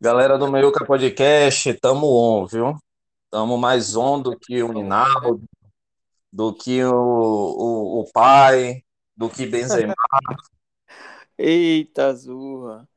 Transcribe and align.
Galera 0.00 0.38
do 0.38 0.50
Meiuca 0.50 0.84
Podcast, 0.84 1.72
tamo 1.74 2.06
on, 2.06 2.46
viu? 2.46 2.76
Tamo 3.30 3.58
mais 3.58 3.96
on 3.96 4.20
do 4.20 4.38
que 4.38 4.62
o 4.62 4.72
Hinaldo, 4.72 5.42
do 6.32 6.54
que 6.54 6.84
o, 6.84 6.94
o, 6.94 8.00
o 8.00 8.12
pai, 8.12 8.82
do 9.16 9.28
que 9.28 9.46
Benzema. 9.46 9.94
Eita, 11.38 12.14
Zurra. 12.14 12.88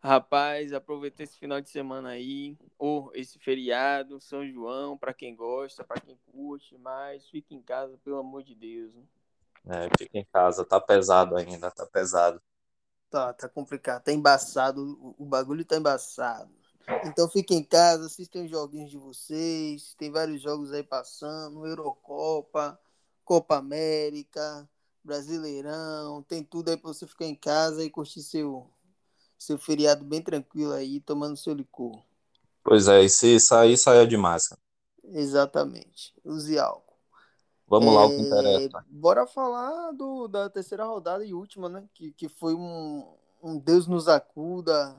Rapaz, 0.00 0.72
aproveitei 0.72 1.24
esse 1.24 1.38
final 1.38 1.60
de 1.60 1.68
semana 1.68 2.10
aí, 2.10 2.56
ou 2.78 3.10
esse 3.14 3.38
feriado, 3.38 4.20
São 4.20 4.46
João, 4.46 4.96
para 4.96 5.12
quem 5.12 5.34
gosta, 5.34 5.82
para 5.82 6.00
quem 6.00 6.16
curte, 6.32 6.78
mas 6.78 7.28
fique 7.28 7.54
em 7.54 7.60
casa, 7.60 7.98
pelo 8.04 8.18
amor 8.18 8.42
de 8.42 8.54
Deus. 8.54 8.94
né? 8.94 9.02
É, 9.66 9.88
fica 9.98 10.18
em 10.18 10.24
casa, 10.32 10.64
tá 10.64 10.80
pesado 10.80 11.36
ainda, 11.36 11.70
tá 11.70 11.84
pesado. 11.84 12.40
Tá, 13.10 13.32
tá 13.32 13.48
complicado, 13.48 14.02
tá 14.04 14.12
embaçado, 14.12 15.14
o- 15.18 15.24
bagulho 15.24 15.64
tá 15.64 15.76
embaçado. 15.76 16.50
Então 17.06 17.28
fiquem 17.28 17.58
em 17.58 17.64
casa, 17.64 18.06
assistam 18.06 18.44
os 18.44 18.50
joguinhos 18.50 18.90
de 18.90 18.98
vocês, 18.98 19.94
tem 19.94 20.10
vários 20.10 20.42
jogos 20.42 20.72
aí 20.72 20.82
passando, 20.82 21.66
Eurocopa, 21.66 22.78
Copa 23.24 23.56
América, 23.56 24.68
Brasileirão, 25.02 26.22
tem 26.22 26.44
tudo 26.44 26.70
aí 26.70 26.76
pra 26.76 26.88
você 26.92 27.06
ficar 27.06 27.24
em 27.26 27.34
casa 27.34 27.82
e 27.82 27.88
curtir 27.90 28.22
seu, 28.22 28.70
seu 29.38 29.58
feriado 29.58 30.04
bem 30.04 30.22
tranquilo 30.22 30.72
aí, 30.72 31.00
tomando 31.00 31.36
seu 31.36 31.54
licor. 31.54 32.02
Pois 32.62 32.86
é, 32.86 33.02
e 33.02 33.08
se 33.10 33.40
sair, 33.40 33.76
saia 33.76 34.06
de 34.06 34.16
máscara. 34.16 34.60
Exatamente, 35.12 36.14
use 36.24 36.56
álcool. 36.56 36.87
Vamos 37.68 37.94
lá, 37.94 38.06
o 38.06 38.08
que 38.08 38.16
É, 38.16 38.20
interessa. 38.20 38.84
Bora 38.90 39.26
falar 39.26 39.92
do, 39.92 40.26
da 40.26 40.48
terceira 40.48 40.84
rodada 40.84 41.24
e 41.24 41.34
última, 41.34 41.68
né? 41.68 41.84
Que, 41.94 42.12
que 42.12 42.28
foi 42.28 42.54
um, 42.54 43.06
um 43.42 43.58
Deus 43.58 43.86
nos 43.86 44.08
acuda 44.08 44.96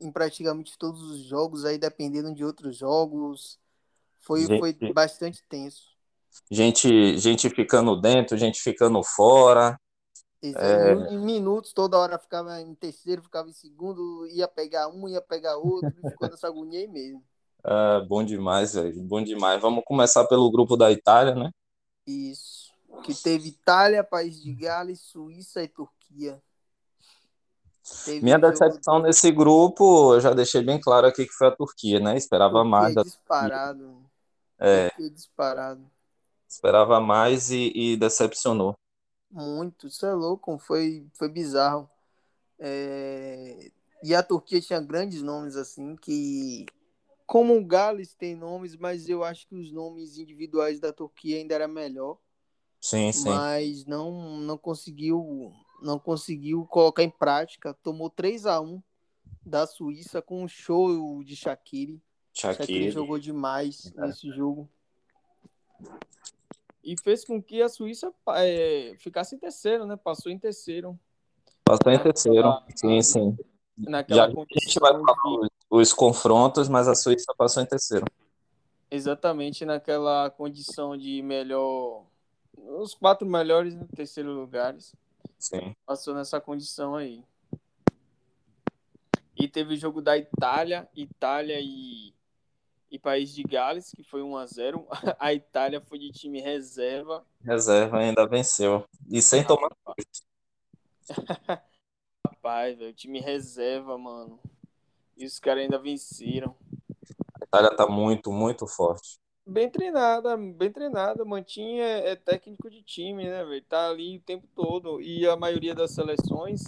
em 0.00 0.10
praticamente 0.10 0.76
todos 0.78 1.02
os 1.02 1.20
jogos, 1.24 1.64
aí 1.64 1.78
dependendo 1.78 2.34
de 2.34 2.44
outros 2.44 2.76
jogos. 2.76 3.58
Foi, 4.20 4.40
Gente- 4.40 4.58
foi 4.58 4.92
bastante 4.92 5.42
tenso. 5.48 5.94
Gente, 6.50 7.18
gente 7.18 7.48
ficando 7.50 8.00
dentro, 8.00 8.36
gente 8.36 8.60
ficando 8.60 9.02
fora. 9.02 9.78
É. 10.42 11.12
Em, 11.12 11.18
minutos, 11.18 11.72
toda 11.72 11.98
hora 11.98 12.18
ficava 12.18 12.60
em 12.60 12.74
terceiro, 12.74 13.22
ficava 13.22 13.48
em 13.48 13.52
segundo, 13.52 14.26
ia 14.28 14.46
pegar 14.46 14.88
um, 14.88 15.08
ia 15.08 15.20
pegar 15.20 15.56
outro, 15.56 15.90
ficou 16.10 16.28
nessa 16.28 16.46
agonia 16.46 16.80
aí 16.80 16.88
mesmo. 16.88 17.22
É, 17.68 18.00
bom 18.06 18.22
demais, 18.22 18.74
velho, 18.74 19.02
bom 19.02 19.20
demais. 19.20 19.60
Vamos 19.60 19.82
começar 19.84 20.24
pelo 20.28 20.48
grupo 20.52 20.76
da 20.76 20.92
Itália, 20.92 21.34
né? 21.34 21.50
Isso. 22.06 22.72
Que 23.02 23.14
teve 23.14 23.48
Itália, 23.48 24.04
País 24.04 24.40
de 24.40 24.52
Gales, 24.52 25.00
Suíça 25.00 25.62
e 25.62 25.68
Turquia. 25.68 26.40
Teve 28.04 28.20
Minha 28.24 28.38
decepção 28.38 29.00
nesse 29.00 29.30
grupo, 29.30 30.14
eu 30.14 30.20
já 30.20 30.32
deixei 30.32 30.62
bem 30.62 30.80
claro 30.80 31.06
aqui 31.06 31.24
que 31.24 31.32
foi 31.32 31.48
a 31.48 31.54
Turquia, 31.54 32.00
né? 32.00 32.16
Esperava 32.16 32.54
Turquia 32.54 32.70
mais 32.70 32.94
da 32.94 33.02
disparado. 33.02 34.04
É. 34.58 34.88
Turquia 34.88 35.10
disparado. 35.10 35.90
Esperava 36.48 37.00
mais 37.00 37.50
e, 37.50 37.72
e 37.74 37.96
decepcionou. 37.96 38.76
Muito, 39.30 39.86
isso 39.88 40.06
é 40.06 40.14
louco, 40.14 40.56
foi, 40.58 41.06
foi 41.14 41.28
bizarro. 41.28 41.88
É, 42.58 43.70
E 44.02 44.14
a 44.14 44.22
Turquia 44.22 44.60
tinha 44.60 44.80
grandes 44.80 45.22
nomes 45.22 45.56
assim, 45.56 45.96
que 45.96 46.66
como 47.26 47.56
o 47.56 47.64
Gales 47.64 48.14
tem 48.14 48.36
nomes, 48.36 48.76
mas 48.76 49.08
eu 49.08 49.24
acho 49.24 49.46
que 49.48 49.54
os 49.56 49.72
nomes 49.72 50.16
individuais 50.18 50.78
da 50.78 50.92
Turquia 50.92 51.36
ainda 51.38 51.54
era 51.54 51.66
melhor, 51.66 52.18
Sim, 52.80 53.10
sim. 53.10 53.28
mas 53.28 53.84
não 53.84 54.38
não 54.38 54.56
conseguiu 54.56 55.52
não 55.82 55.98
conseguiu 55.98 56.64
colocar 56.66 57.02
em 57.02 57.10
prática. 57.10 57.74
Tomou 57.82 58.08
3 58.08 58.46
a 58.46 58.60
1 58.60 58.80
da 59.44 59.66
Suíça 59.66 60.22
com 60.22 60.42
um 60.44 60.48
show 60.48 61.22
de 61.22 61.36
Shaqiri. 61.36 62.00
Shaqiri 62.32 62.90
jogou 62.90 63.18
demais 63.18 63.92
É. 63.96 64.06
nesse 64.06 64.30
jogo. 64.30 64.68
E 66.82 66.94
fez 67.02 67.24
com 67.24 67.42
que 67.42 67.60
a 67.60 67.68
Suíça 67.68 68.12
é, 68.36 68.94
ficasse 68.98 69.34
em 69.34 69.38
terceiro, 69.38 69.84
né? 69.86 69.96
Passou 69.96 70.30
em 70.30 70.38
terceiro. 70.38 70.98
Passou 71.64 71.92
em 71.92 71.98
terceiro. 71.98 72.48
Sim, 72.74 73.02
sim. 73.02 73.36
Naquela 73.76 74.28
Já 74.30 74.32
a 74.32 74.60
gente 74.60 74.78
vai 74.78 74.92
falar 74.92 75.48
os, 75.70 75.88
os 75.88 75.92
confrontos, 75.92 76.68
mas 76.68 76.88
a 76.88 76.94
Suíça 76.94 77.32
passou 77.36 77.62
em 77.62 77.66
terceiro. 77.66 78.04
exatamente 78.90 79.64
naquela 79.64 80.30
condição 80.30 80.96
de 80.96 81.22
melhor. 81.22 82.04
Os 82.56 82.94
quatro 82.94 83.26
melhores 83.26 83.74
no 83.74 83.86
terceiro 83.88 84.32
lugares. 84.32 84.94
Sim. 85.38 85.74
Passou 85.84 86.14
nessa 86.14 86.40
condição 86.40 86.94
aí. 86.94 87.22
E 89.38 89.46
teve 89.46 89.74
o 89.74 89.76
jogo 89.76 90.00
da 90.00 90.16
Itália, 90.16 90.88
Itália 90.96 91.60
e, 91.60 92.14
e 92.90 92.98
País 92.98 93.34
de 93.34 93.42
Gales, 93.42 93.92
que 93.92 94.02
foi 94.02 94.22
1 94.22 94.36
a 94.36 94.46
0 94.46 94.86
A 95.20 95.34
Itália 95.34 95.80
foi 95.80 95.98
de 95.98 96.10
time 96.10 96.40
reserva. 96.40 97.24
Reserva 97.44 97.98
ainda 97.98 98.26
venceu. 98.26 98.84
E 99.10 99.20
sem 99.20 99.46
tomar. 99.46 99.70
Rapaz, 102.26 102.78
velho, 102.78 102.94
time 102.94 103.20
reserva, 103.20 103.98
mano. 103.98 104.40
E 105.16 105.24
os 105.24 105.38
caras 105.38 105.64
ainda 105.64 105.78
venceram. 105.78 106.54
A 107.40 107.44
Itália 107.44 107.74
tá 107.74 107.86
muito, 107.86 108.30
muito 108.30 108.66
forte. 108.66 109.18
Bem 109.46 109.70
treinada, 109.70 110.36
bem 110.36 110.70
treinada. 110.70 111.24
Mantinha 111.24 111.84
é, 111.84 112.10
é 112.10 112.16
técnico 112.16 112.68
de 112.68 112.82
time, 112.82 113.24
né, 113.24 113.44
velho? 113.44 113.62
Tá 113.62 113.90
ali 113.90 114.18
o 114.18 114.22
tempo 114.22 114.46
todo. 114.54 115.00
E 115.00 115.26
a 115.26 115.36
maioria 115.36 115.74
das 115.74 115.92
seleções, 115.92 116.62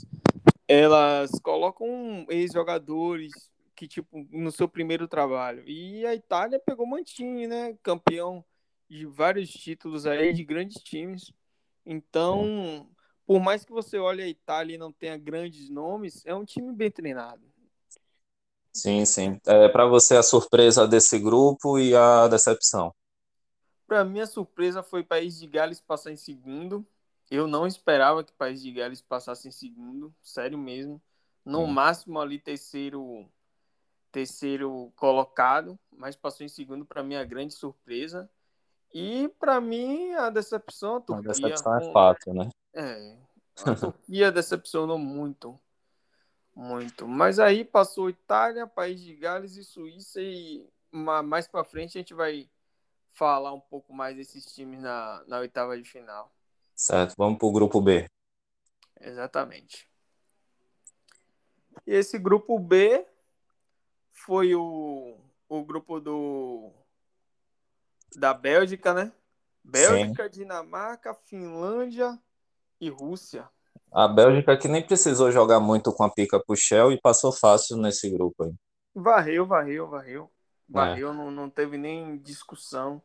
elas 0.66 1.30
colocam 1.42 2.24
ex-jogadores 2.28 3.32
que, 3.74 3.88
tipo, 3.88 4.26
no 4.30 4.52
seu 4.52 4.68
primeiro 4.68 5.08
trabalho. 5.08 5.62
E 5.66 6.06
a 6.06 6.14
Itália 6.14 6.58
pegou 6.58 6.86
Mantini, 6.86 7.46
né? 7.46 7.76
Campeão 7.82 8.44
de 8.88 9.04
vários 9.06 9.50
títulos 9.50 10.06
aí, 10.06 10.32
de 10.32 10.44
grandes 10.44 10.82
times. 10.82 11.32
Então, 11.84 12.88
por 13.26 13.40
mais 13.40 13.64
que 13.64 13.72
você 13.72 13.98
olhe 13.98 14.22
a 14.22 14.28
Itália 14.28 14.74
e 14.74 14.78
não 14.78 14.92
tenha 14.92 15.16
grandes 15.16 15.68
nomes, 15.68 16.24
é 16.24 16.34
um 16.34 16.44
time 16.44 16.72
bem 16.72 16.90
treinado. 16.90 17.47
Sim, 18.80 19.04
sim. 19.04 19.40
É, 19.46 19.68
para 19.68 19.86
você 19.86 20.16
a 20.16 20.22
surpresa 20.22 20.86
desse 20.86 21.18
grupo 21.18 21.78
e 21.78 21.94
a 21.96 22.28
decepção. 22.28 22.94
Para 23.86 24.04
mim, 24.04 24.20
a 24.20 24.26
surpresa 24.26 24.82
foi 24.82 25.02
País 25.02 25.38
de 25.38 25.46
Gales 25.46 25.80
passar 25.80 26.12
em 26.12 26.16
segundo. 26.16 26.86
Eu 27.30 27.46
não 27.46 27.66
esperava 27.66 28.22
que 28.22 28.32
País 28.32 28.62
de 28.62 28.70
Gales 28.70 29.00
passasse 29.00 29.48
em 29.48 29.50
segundo, 29.50 30.14
sério 30.22 30.58
mesmo. 30.58 31.00
No 31.44 31.62
Hum. 31.62 31.74
máximo 31.74 32.20
ali 32.20 32.38
terceiro 32.38 33.28
terceiro 34.10 34.92
colocado, 34.96 35.78
mas 35.92 36.16
passou 36.16 36.44
em 36.44 36.48
segundo 36.48 36.84
para 36.84 37.02
mim 37.02 37.14
a 37.14 37.24
grande 37.24 37.54
surpresa. 37.54 38.28
E 38.94 39.28
para 39.38 39.60
mim 39.60 40.12
a 40.14 40.30
decepção 40.30 40.96
a 40.96 40.98
A 40.98 41.02
Turquia. 41.06 41.54
decepção 41.54 41.76
é 41.76 41.92
fato, 41.92 42.32
né? 42.34 42.48
É, 42.74 43.16
a 43.64 43.74
Turquia 43.74 44.32
decepcionou 44.32 44.98
muito. 44.98 45.58
Muito. 46.58 47.06
Mas 47.06 47.38
aí 47.38 47.64
passou 47.64 48.10
Itália, 48.10 48.66
País 48.66 49.00
de 49.00 49.14
Gales 49.14 49.56
e 49.56 49.62
Suíça 49.62 50.20
e 50.20 50.68
ma- 50.90 51.22
mais 51.22 51.46
para 51.46 51.62
frente 51.62 51.96
a 51.96 52.00
gente 52.00 52.12
vai 52.12 52.50
falar 53.12 53.52
um 53.52 53.60
pouco 53.60 53.94
mais 53.94 54.16
desses 54.16 54.44
times 54.52 54.80
na, 54.80 55.22
na 55.28 55.38
oitava 55.38 55.80
de 55.80 55.88
final. 55.88 56.34
Certo. 56.74 57.14
Vamos 57.16 57.38
pro 57.38 57.52
grupo 57.52 57.80
B. 57.80 58.10
Exatamente. 59.00 59.88
E 61.86 61.94
esse 61.94 62.18
grupo 62.18 62.58
B 62.58 63.06
foi 64.10 64.56
o, 64.56 65.16
o 65.48 65.64
grupo 65.64 66.00
do 66.00 66.72
da 68.16 68.34
Bélgica, 68.34 68.92
né? 68.92 69.12
Bélgica, 69.62 70.28
Dinamarca, 70.28 71.14
Finlândia 71.14 72.20
e 72.80 72.90
Rússia. 72.90 73.48
A 73.92 74.06
Bélgica 74.08 74.56
que 74.56 74.68
nem 74.68 74.82
precisou 74.86 75.30
jogar 75.32 75.60
muito 75.60 75.92
com 75.92 76.04
a 76.04 76.10
pica 76.10 76.38
pro 76.44 76.56
Shell 76.56 76.92
e 76.92 77.00
passou 77.00 77.32
fácil 77.32 77.76
nesse 77.76 78.08
grupo 78.10 78.44
aí. 78.44 78.52
Varreu, 78.94 79.46
varreu, 79.46 79.88
varreu. 79.88 80.30
Varreu, 80.68 81.14
não, 81.14 81.30
não 81.30 81.48
teve 81.48 81.78
nem 81.78 82.18
discussão. 82.18 83.00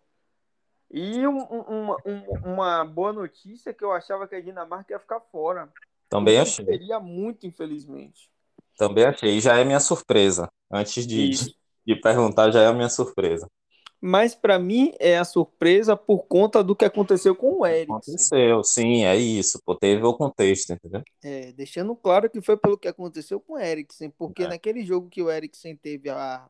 E 0.92 1.25
um- 1.27 1.38
um- 1.51 1.62
uma, 1.83 1.98
um- 2.06 2.53
uma 2.53 2.86
boa 2.86 3.13
notícia 3.13 3.69
é 3.69 3.74
que 3.74 3.83
eu 3.83 3.92
achava 3.92 4.27
que 4.27 4.36
a 4.36 4.42
Dinamarca 4.42 4.94
ia 4.94 5.00
ficar 5.00 5.19
fora. 5.19 5.71
Também 6.09 6.39
achei. 6.39 6.65
Seria 6.65 7.00
muito, 7.00 7.48
infelizmente. 7.48 8.30
Também 8.77 9.06
achei. 9.06 9.38
E 9.38 9.42
já 9.42 9.57
é 9.57 9.63
minha 9.63 9.80
surpresa. 9.80 10.50
Antes 10.71 11.07
de, 11.07 11.30
Isso. 11.30 11.56
de 11.86 11.95
perguntar, 11.95 12.51
já 12.51 12.62
é 12.62 12.68
a 12.68 12.74
minha 12.74 12.89
surpresa. 12.89 13.50
Mas 14.05 14.35
para 14.35 14.59
mim 14.59 14.94
é 15.00 15.17
a 15.17 15.23
surpresa 15.23 15.95
por 15.95 16.23
conta 16.25 16.61
do 16.61 16.75
que 16.75 16.83
aconteceu 16.83 17.33
com 17.33 17.61
o 17.61 17.65
Eriksen. 17.65 17.95
Aconteceu, 17.95 18.61
sim, 18.61 19.05
é 19.05 19.15
isso. 19.15 19.61
Pô, 19.63 19.73
teve 19.77 20.03
o 20.03 20.13
contexto, 20.13 20.73
entendeu? 20.73 21.01
É, 21.23 21.53
deixando 21.53 21.95
claro 21.95 22.29
que 22.29 22.41
foi 22.41 22.57
pelo 22.57 22.77
que 22.77 22.89
aconteceu 22.89 23.39
com 23.39 23.53
o 23.53 23.57
Eriksen, 23.57 24.09
porque 24.09 24.44
É. 24.44 24.47
naquele 24.50 24.83
jogo 24.83 25.07
que 25.07 25.21
o 25.21 25.31
Eriksen 25.31 25.77
teve 25.77 26.09
a, 26.09 26.45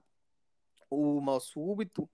o 0.90 1.22
mal 1.22 1.40
súbito, 1.40 2.10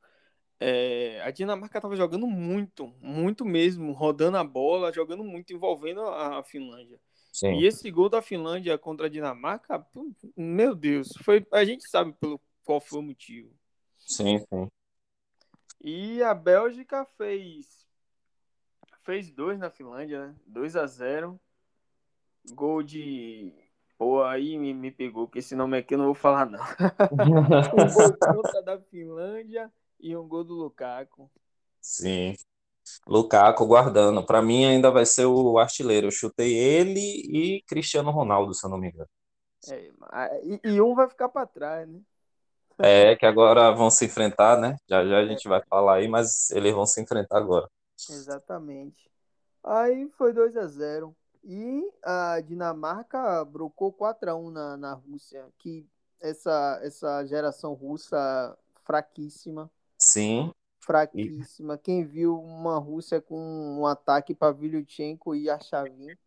é, 0.59 1.21
a 1.24 1.31
Dinamarca 1.31 1.77
estava 1.77 1.95
jogando 1.95 2.27
muito, 2.27 2.94
muito 3.00 3.45
mesmo, 3.45 3.94
rodando 3.94 4.36
a 4.36 4.44
bola, 4.44 4.91
jogando 4.91 5.24
muito, 5.24 5.53
envolvendo 5.53 6.01
a, 6.01 6.39
a 6.39 6.44
Finlândia. 6.44 7.00
Sim. 7.31 7.53
E 7.53 7.65
esse 7.65 7.89
gol 7.89 8.09
da 8.09 8.21
Finlândia 8.21 8.77
contra 8.77 9.06
a 9.06 9.09
Dinamarca, 9.09 9.88
meu 10.36 10.75
Deus, 10.75 11.13
foi 11.24 11.47
a 11.50 11.63
gente 11.63 11.88
sabe 11.89 12.12
pelo 12.19 12.41
qual 12.65 12.81
foi 12.81 13.00
o 13.00 13.03
motivo. 13.03 13.50
Sim, 14.00 14.39
sim. 14.39 14.68
E 15.81 16.22
a 16.24 16.34
Bélgica 16.34 17.06
fez 17.18 17.88
fez 19.04 19.31
dois 19.31 19.58
na 19.58 19.70
Finlândia, 19.72 20.28
né? 20.28 20.36
2 20.46 20.76
a 20.76 20.86
0. 20.86 21.40
Gol 22.52 22.84
de 22.84 23.54
Pô, 24.00 24.24
aí 24.24 24.58
me, 24.58 24.74
me 24.74 24.92
pegou, 24.92 25.28
porque 25.28 25.40
esse 25.40 25.54
nome 25.54 25.78
aqui 25.78 25.94
eu 25.94 25.98
não 25.98 26.06
vou 26.06 26.16
falar, 26.16 26.50
não. 26.50 26.60
um 27.12 27.94
gol 27.94 28.18
contra 28.18 28.62
da 28.62 28.80
Finlândia 28.80 29.70
e 30.00 30.16
um 30.16 30.26
gol 30.26 30.46
do 30.46 30.54
Lukaku. 30.54 31.30
Sim. 31.82 32.34
Lukaku 33.06 33.68
guardando. 33.68 34.25
Para 34.25 34.42
mim 34.42 34.64
ainda 34.64 34.90
vai 34.90 35.06
ser 35.06 35.25
o 35.25 35.58
artilheiro. 35.58 36.08
Eu 36.08 36.12
chutei 36.12 36.56
ele 36.56 37.02
e 37.02 37.62
Cristiano 37.64 38.10
Ronaldo, 38.10 38.54
se 38.54 38.66
eu 38.66 38.70
não 38.70 38.78
me 38.78 38.88
engano. 38.88 39.10
É, 39.68 39.92
e, 40.46 40.62
e 40.64 40.82
um 40.82 40.96
vai 40.96 41.10
ficar 41.10 41.28
para 41.28 41.46
trás, 41.46 41.86
né? 41.86 42.00
É, 42.81 43.16
que 43.16 43.26
agora 43.26 43.72
vão 43.72 43.90
se 43.90 44.06
enfrentar, 44.06 44.58
né? 44.58 44.78
Já 44.88 45.06
já 45.06 45.20
a 45.20 45.26
gente 45.26 45.48
vai 45.48 45.62
falar 45.70 45.96
aí, 45.96 46.08
mas 46.08 46.50
eles 46.52 46.74
vão 46.74 46.86
se 46.86 47.02
enfrentar 47.02 47.38
agora. 47.38 47.70
Exatamente. 48.10 49.10
Aí 49.64 50.10
foi 50.18 50.31
2 50.31 50.56
a 50.56 50.66
0 50.66 51.16
E 51.44 51.92
a 52.04 52.40
Dinamarca 52.42 53.44
brocou 53.46 53.92
4 53.92 54.31
a 54.31 54.36
1 54.36 54.50
na, 54.50 54.78
na 54.78 54.94
Rússia, 54.94 55.46
que 55.58 55.86
essa, 56.22 56.80
essa 56.84 57.26
geração 57.26 57.74
russa 57.74 58.58
fraquíssima. 58.84 59.70
Sim. 59.98 60.54
Fraquíssima. 60.80 61.75
E... 61.75 61.78
Quem 61.78 62.06
viu 62.06 62.40
uma 62.40 62.78
Rússia 62.78 63.22
com 63.22 63.38
um 63.80 63.86
ataque 63.86 64.34
para 64.34 64.54
Vilyuchenko 64.54 65.36
e 65.36 65.50
Archavin 65.50 66.18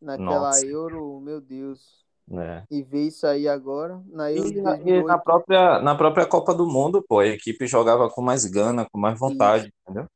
naquela 0.00 0.48
Nossa. 0.48 0.66
Euro, 0.66 1.20
meu 1.20 1.40
Deus. 1.40 2.01
É. 2.30 2.64
E 2.70 2.82
ver 2.82 3.08
isso 3.08 3.26
aí 3.26 3.48
agora 3.48 4.00
na 4.06 4.30
Euro 4.32 4.48
e, 4.86 4.90
e, 4.90 5.02
na 5.02 5.18
própria 5.18 5.80
na 5.80 5.94
própria 5.94 6.24
Copa 6.24 6.54
do 6.54 6.66
Mundo, 6.66 7.04
pô, 7.06 7.18
a 7.18 7.26
equipe 7.26 7.66
jogava 7.66 8.08
com 8.08 8.22
mais 8.22 8.44
gana, 8.44 8.86
com 8.90 8.98
mais 8.98 9.18
vontade, 9.18 9.66
isso. 9.66 9.74
entendeu? 9.82 10.08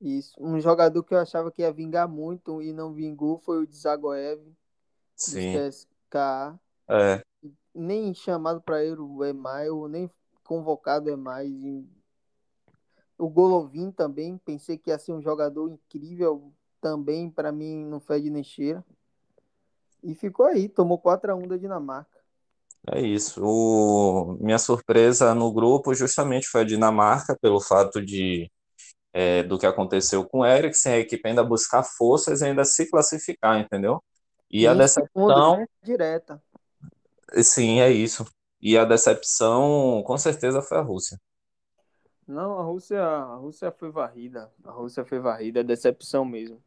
Isso. 0.00 0.32
Um 0.38 0.60
jogador 0.60 1.02
que 1.02 1.14
eu 1.14 1.18
achava 1.18 1.50
que 1.50 1.62
ia 1.62 1.72
vingar 1.72 2.08
muito 2.08 2.62
e 2.62 2.72
não 2.72 2.92
vingou 2.92 3.38
foi 3.38 3.62
o 3.62 3.66
Dzagoev. 3.66 4.40
Sim. 5.16 5.54
CSKA. 5.54 6.58
É. 6.88 7.22
Nem 7.74 8.14
chamado 8.14 8.60
para 8.60 8.84
Euro 8.84 9.22
é 9.24 9.32
mais, 9.32 9.68
nem 9.90 10.10
convocado 10.44 11.10
é 11.10 11.16
mais. 11.16 11.50
O 13.18 13.28
Golovin 13.28 13.90
também, 13.90 14.38
pensei 14.38 14.78
que 14.78 14.90
ia 14.90 14.98
ser 14.98 15.12
um 15.12 15.20
jogador 15.20 15.68
incrível 15.68 16.52
também, 16.80 17.28
para 17.28 17.50
mim 17.50 17.84
não 17.84 17.98
fede 17.98 18.30
nem 18.30 18.44
cheira. 18.44 18.84
E 20.02 20.14
ficou 20.14 20.46
aí, 20.46 20.68
tomou 20.68 20.98
4 20.98 21.32
a 21.32 21.34
1 21.34 21.48
da 21.48 21.56
Dinamarca. 21.56 22.18
É 22.86 23.00
isso. 23.00 23.42
O... 23.44 24.36
Minha 24.40 24.58
surpresa 24.58 25.34
no 25.34 25.52
grupo 25.52 25.94
justamente 25.94 26.48
foi 26.48 26.62
a 26.62 26.64
Dinamarca, 26.64 27.36
pelo 27.40 27.60
fato 27.60 28.00
de 28.00 28.50
é, 29.12 29.42
do 29.42 29.58
que 29.58 29.66
aconteceu 29.66 30.24
com 30.24 30.40
o 30.40 30.46
Eriksen, 30.46 30.92
a 30.92 30.98
equipe 30.98 31.28
ainda 31.28 31.42
buscar 31.42 31.82
forças 31.82 32.40
e 32.40 32.44
ainda 32.44 32.64
se 32.64 32.88
classificar, 32.88 33.58
entendeu? 33.58 34.02
E, 34.50 34.62
e 34.62 34.66
a 34.66 34.74
decepção. 34.74 35.66
Direta. 35.82 36.42
Sim, 37.42 37.80
é 37.80 37.90
isso. 37.90 38.24
E 38.60 38.76
a 38.76 38.84
decepção, 38.84 40.02
com 40.06 40.16
certeza, 40.16 40.62
foi 40.62 40.78
a 40.78 40.82
Rússia. 40.82 41.18
Não, 42.26 42.58
a 42.58 42.62
Rússia, 42.62 43.00
a 43.00 43.36
Rússia 43.36 43.72
foi 43.72 43.90
varrida. 43.90 44.50
A 44.64 44.70
Rússia 44.70 45.04
foi 45.04 45.18
varrida, 45.18 45.60
é 45.60 45.64
decepção 45.64 46.24
mesmo. 46.24 46.62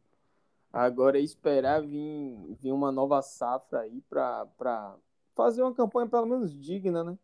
Agora 0.72 1.18
é 1.18 1.22
esperar 1.22 1.82
vir, 1.82 2.56
vir 2.60 2.72
uma 2.72 2.90
nova 2.90 3.20
safra 3.20 3.80
aí 3.80 4.00
para 4.08 4.96
fazer 5.34 5.62
uma 5.62 5.74
campanha 5.74 6.08
pelo 6.08 6.26
menos 6.26 6.58
digna, 6.58 7.04
né? 7.04 7.18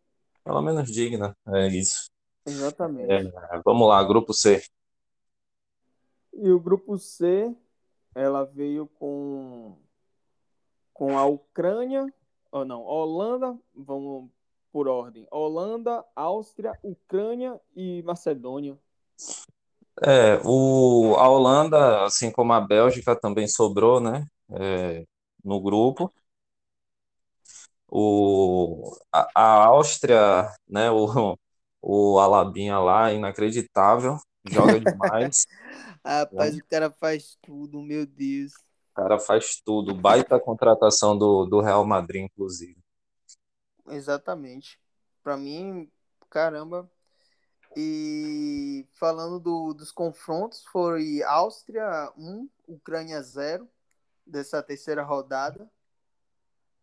Pelo 0.45 0.61
menos 0.61 0.91
digna, 0.91 1.35
é 1.47 1.69
isso. 1.69 2.11
Exatamente. 2.47 3.11
É, 3.11 3.23
vamos 3.65 3.89
lá, 3.89 4.03
grupo 4.05 4.35
C. 4.35 4.63
E 6.33 6.51
o 6.51 6.61
grupo 6.61 6.99
C, 6.99 7.55
ela 8.15 8.45
veio 8.45 8.87
com 8.87 9.77
com 10.93 11.17
a 11.17 11.25
Ucrânia, 11.27 12.13
ou 12.51 12.65
não, 12.65 12.83
Holanda, 12.83 13.57
vamos 13.73 14.29
por 14.73 14.89
ordem. 14.89 15.27
Holanda, 15.31 16.05
Áustria, 16.15 16.77
Ucrânia 16.83 17.61
e 17.75 18.03
Macedônia. 18.03 18.77
É, 20.05 20.41
o, 20.45 21.17
a 21.17 21.29
Holanda, 21.29 22.05
assim 22.05 22.31
como 22.31 22.53
a 22.53 22.61
Bélgica, 22.61 23.19
também 23.19 23.49
sobrou, 23.49 24.01
né, 24.01 24.25
é, 24.53 25.05
no 25.45 25.61
grupo. 25.61 26.13
O, 27.91 28.97
a, 29.13 29.29
a 29.35 29.65
Áustria, 29.67 30.49
né, 30.69 30.91
o, 30.91 31.37
o 31.81 32.19
Alabinha 32.19 32.79
lá, 32.79 33.13
inacreditável, 33.13 34.19
joga 34.47 34.79
demais. 34.79 35.47
Rapaz, 36.05 36.55
né? 36.55 36.63
o 36.63 36.67
cara 36.69 36.91
faz 36.91 37.37
tudo, 37.43 37.83
meu 37.83 38.07
Deus. 38.07 38.53
O 38.93 38.95
cara 38.95 39.19
faz 39.19 39.61
tudo, 39.65 39.95
baita 39.95 40.39
contratação 40.39 41.17
do, 41.17 41.45
do 41.45 41.61
Real 41.61 41.85
Madrid, 41.85 42.25
inclusive. 42.25 42.77
Exatamente. 43.89 44.79
Para 45.23 45.37
mim, 45.37 45.91
caramba, 46.31 46.91
e 47.77 48.87
falando 48.95 49.39
do, 49.39 49.75
dos 49.75 49.93
confrontos, 49.93 50.65
foi 50.65 51.23
Áustria 51.23 52.13
1, 52.17 52.49
Ucrânia 52.67 53.23
0, 53.23 53.69
dessa 54.27 54.63
terceira 54.63 55.03
rodada. 55.03 55.71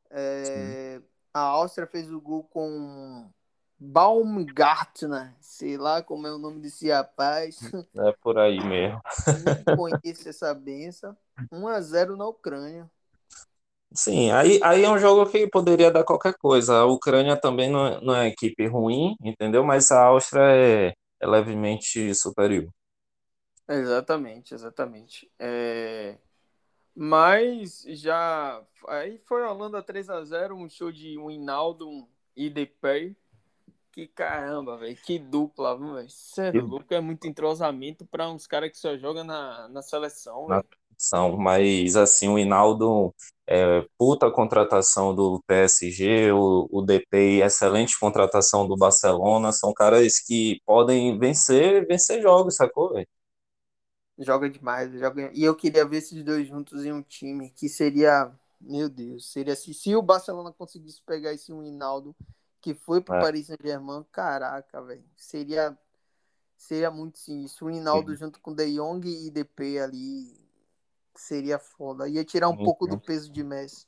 É, 0.10 1.02
a 1.34 1.42
Áustria 1.42 1.88
fez 1.88 2.12
o 2.12 2.22
gol 2.22 2.44
com 2.44 3.30
Baumgartner, 3.78 5.36
sei 5.40 5.78
lá 5.78 6.02
como 6.02 6.26
é 6.28 6.34
o 6.34 6.38
nome 6.38 6.62
desse 6.62 6.90
rapaz. 6.90 7.60
É 7.96 8.12
por 8.22 8.38
aí 8.38 8.64
mesmo. 8.64 9.02
Não 9.68 9.76
conheço 9.76 10.30
essa 10.30 10.54
benção. 10.54 11.16
1 11.52 11.68
a 11.68 11.82
0 11.82 12.16
na 12.16 12.26
Ucrânia. 12.26 12.90
Sim, 13.94 14.32
aí, 14.32 14.60
aí 14.62 14.84
é 14.84 14.90
um 14.90 14.98
jogo 14.98 15.30
que 15.30 15.48
poderia 15.48 15.90
dar 15.92 16.04
qualquer 16.04 16.34
coisa. 16.38 16.80
A 16.80 16.86
Ucrânia 16.86 17.40
também 17.40 17.70
não 17.72 17.88
é, 17.88 18.02
não 18.02 18.16
é 18.16 18.28
equipe 18.28 18.68
ruim, 18.68 19.16
entendeu? 19.24 19.64
Mas 19.64 19.92
a 19.92 20.04
Áustria 20.06 20.42
é, 20.44 20.94
é 21.22 21.28
levemente 21.28 22.14
superior. 22.14 22.70
Exatamente, 23.68 24.54
exatamente. 24.54 25.32
É... 25.40 26.18
Mas 26.96 27.84
já. 27.88 28.62
Aí 28.88 29.20
foi 29.26 29.44
a 29.44 29.52
Holanda 29.52 29.82
3 29.82 30.10
a 30.10 30.24
0 30.24 30.56
um 30.56 30.70
show 30.70 30.92
de 30.92 31.18
Winaldo 31.18 32.08
e 32.36 32.50
Depay. 32.50 33.16
Que 33.96 34.08
caramba, 34.08 34.78
velho. 34.78 34.98
Que 34.98 35.18
dupla, 35.18 35.76
velho. 35.78 36.10
Sério, 36.10 36.62
é 36.62 36.64
louco. 36.64 36.94
É 36.94 37.00
muito 37.00 37.28
entrosamento 37.28 38.06
para 38.06 38.30
uns 38.30 38.46
caras 38.46 38.70
que 38.70 38.78
só 38.78 38.96
jogam 38.98 39.24
na, 39.24 39.68
na 39.70 39.82
seleção, 39.82 40.48
velho 40.48 40.66
são, 40.98 41.38
mas 41.38 41.96
assim, 41.96 42.28
o 42.28 42.40
Hinaldo 42.40 43.14
é 43.48 43.86
puta 43.98 44.32
contratação 44.32 45.14
do 45.14 45.42
PSG, 45.46 46.32
o, 46.32 46.68
o 46.72 46.82
DP 46.82 47.42
excelente 47.44 48.00
contratação 48.00 48.68
do 48.68 48.78
Barcelona, 48.78 49.52
são 49.52 49.74
caras 49.74 50.20
que 50.20 50.62
podem 50.66 51.18
vencer, 51.20 51.86
vencer 51.88 52.22
jogos, 52.22 52.56
sacou, 52.56 52.94
velho? 52.94 53.08
Joga 54.18 54.50
demais, 54.50 54.92
joga... 54.94 55.30
e 55.34 55.44
eu 55.44 55.56
queria 55.56 55.86
ver 55.86 55.98
esses 55.98 56.24
dois 56.24 56.48
juntos 56.48 56.86
em 56.86 56.94
um 56.94 57.02
time, 57.02 57.50
que 57.52 57.68
seria, 57.68 58.32
meu 58.60 58.88
Deus, 58.90 59.32
seria 59.32 59.54
assim, 59.54 59.74
se 59.74 59.96
o 59.96 60.02
Barcelona 60.02 60.54
conseguisse 60.54 61.02
pegar 61.06 61.34
esse 61.34 61.52
um 61.52 61.64
Hinaldo 61.64 62.16
que 62.66 62.74
foi 62.74 63.00
pro 63.00 63.14
é. 63.14 63.22
Paris 63.22 63.46
Saint-Germain, 63.46 64.04
caraca, 64.12 64.82
velho, 64.82 65.04
seria 65.16 65.78
seria 66.58 66.90
muito 66.90 67.20
sinistro. 67.20 67.68
O 67.68 67.70
Hinaldo 67.70 68.16
junto 68.16 68.42
com 68.42 68.56
De 68.56 68.66
Jong 68.74 69.08
e 69.08 69.30
DP 69.30 69.78
ali, 69.78 70.36
seria 71.14 71.60
foda. 71.60 72.10
Ia 72.10 72.26
tirar 72.26 72.50
um 72.50 72.58
pouco 72.58 72.88
do 72.88 73.00
peso 73.00 73.32
de 73.32 73.44
Messi. 73.44 73.86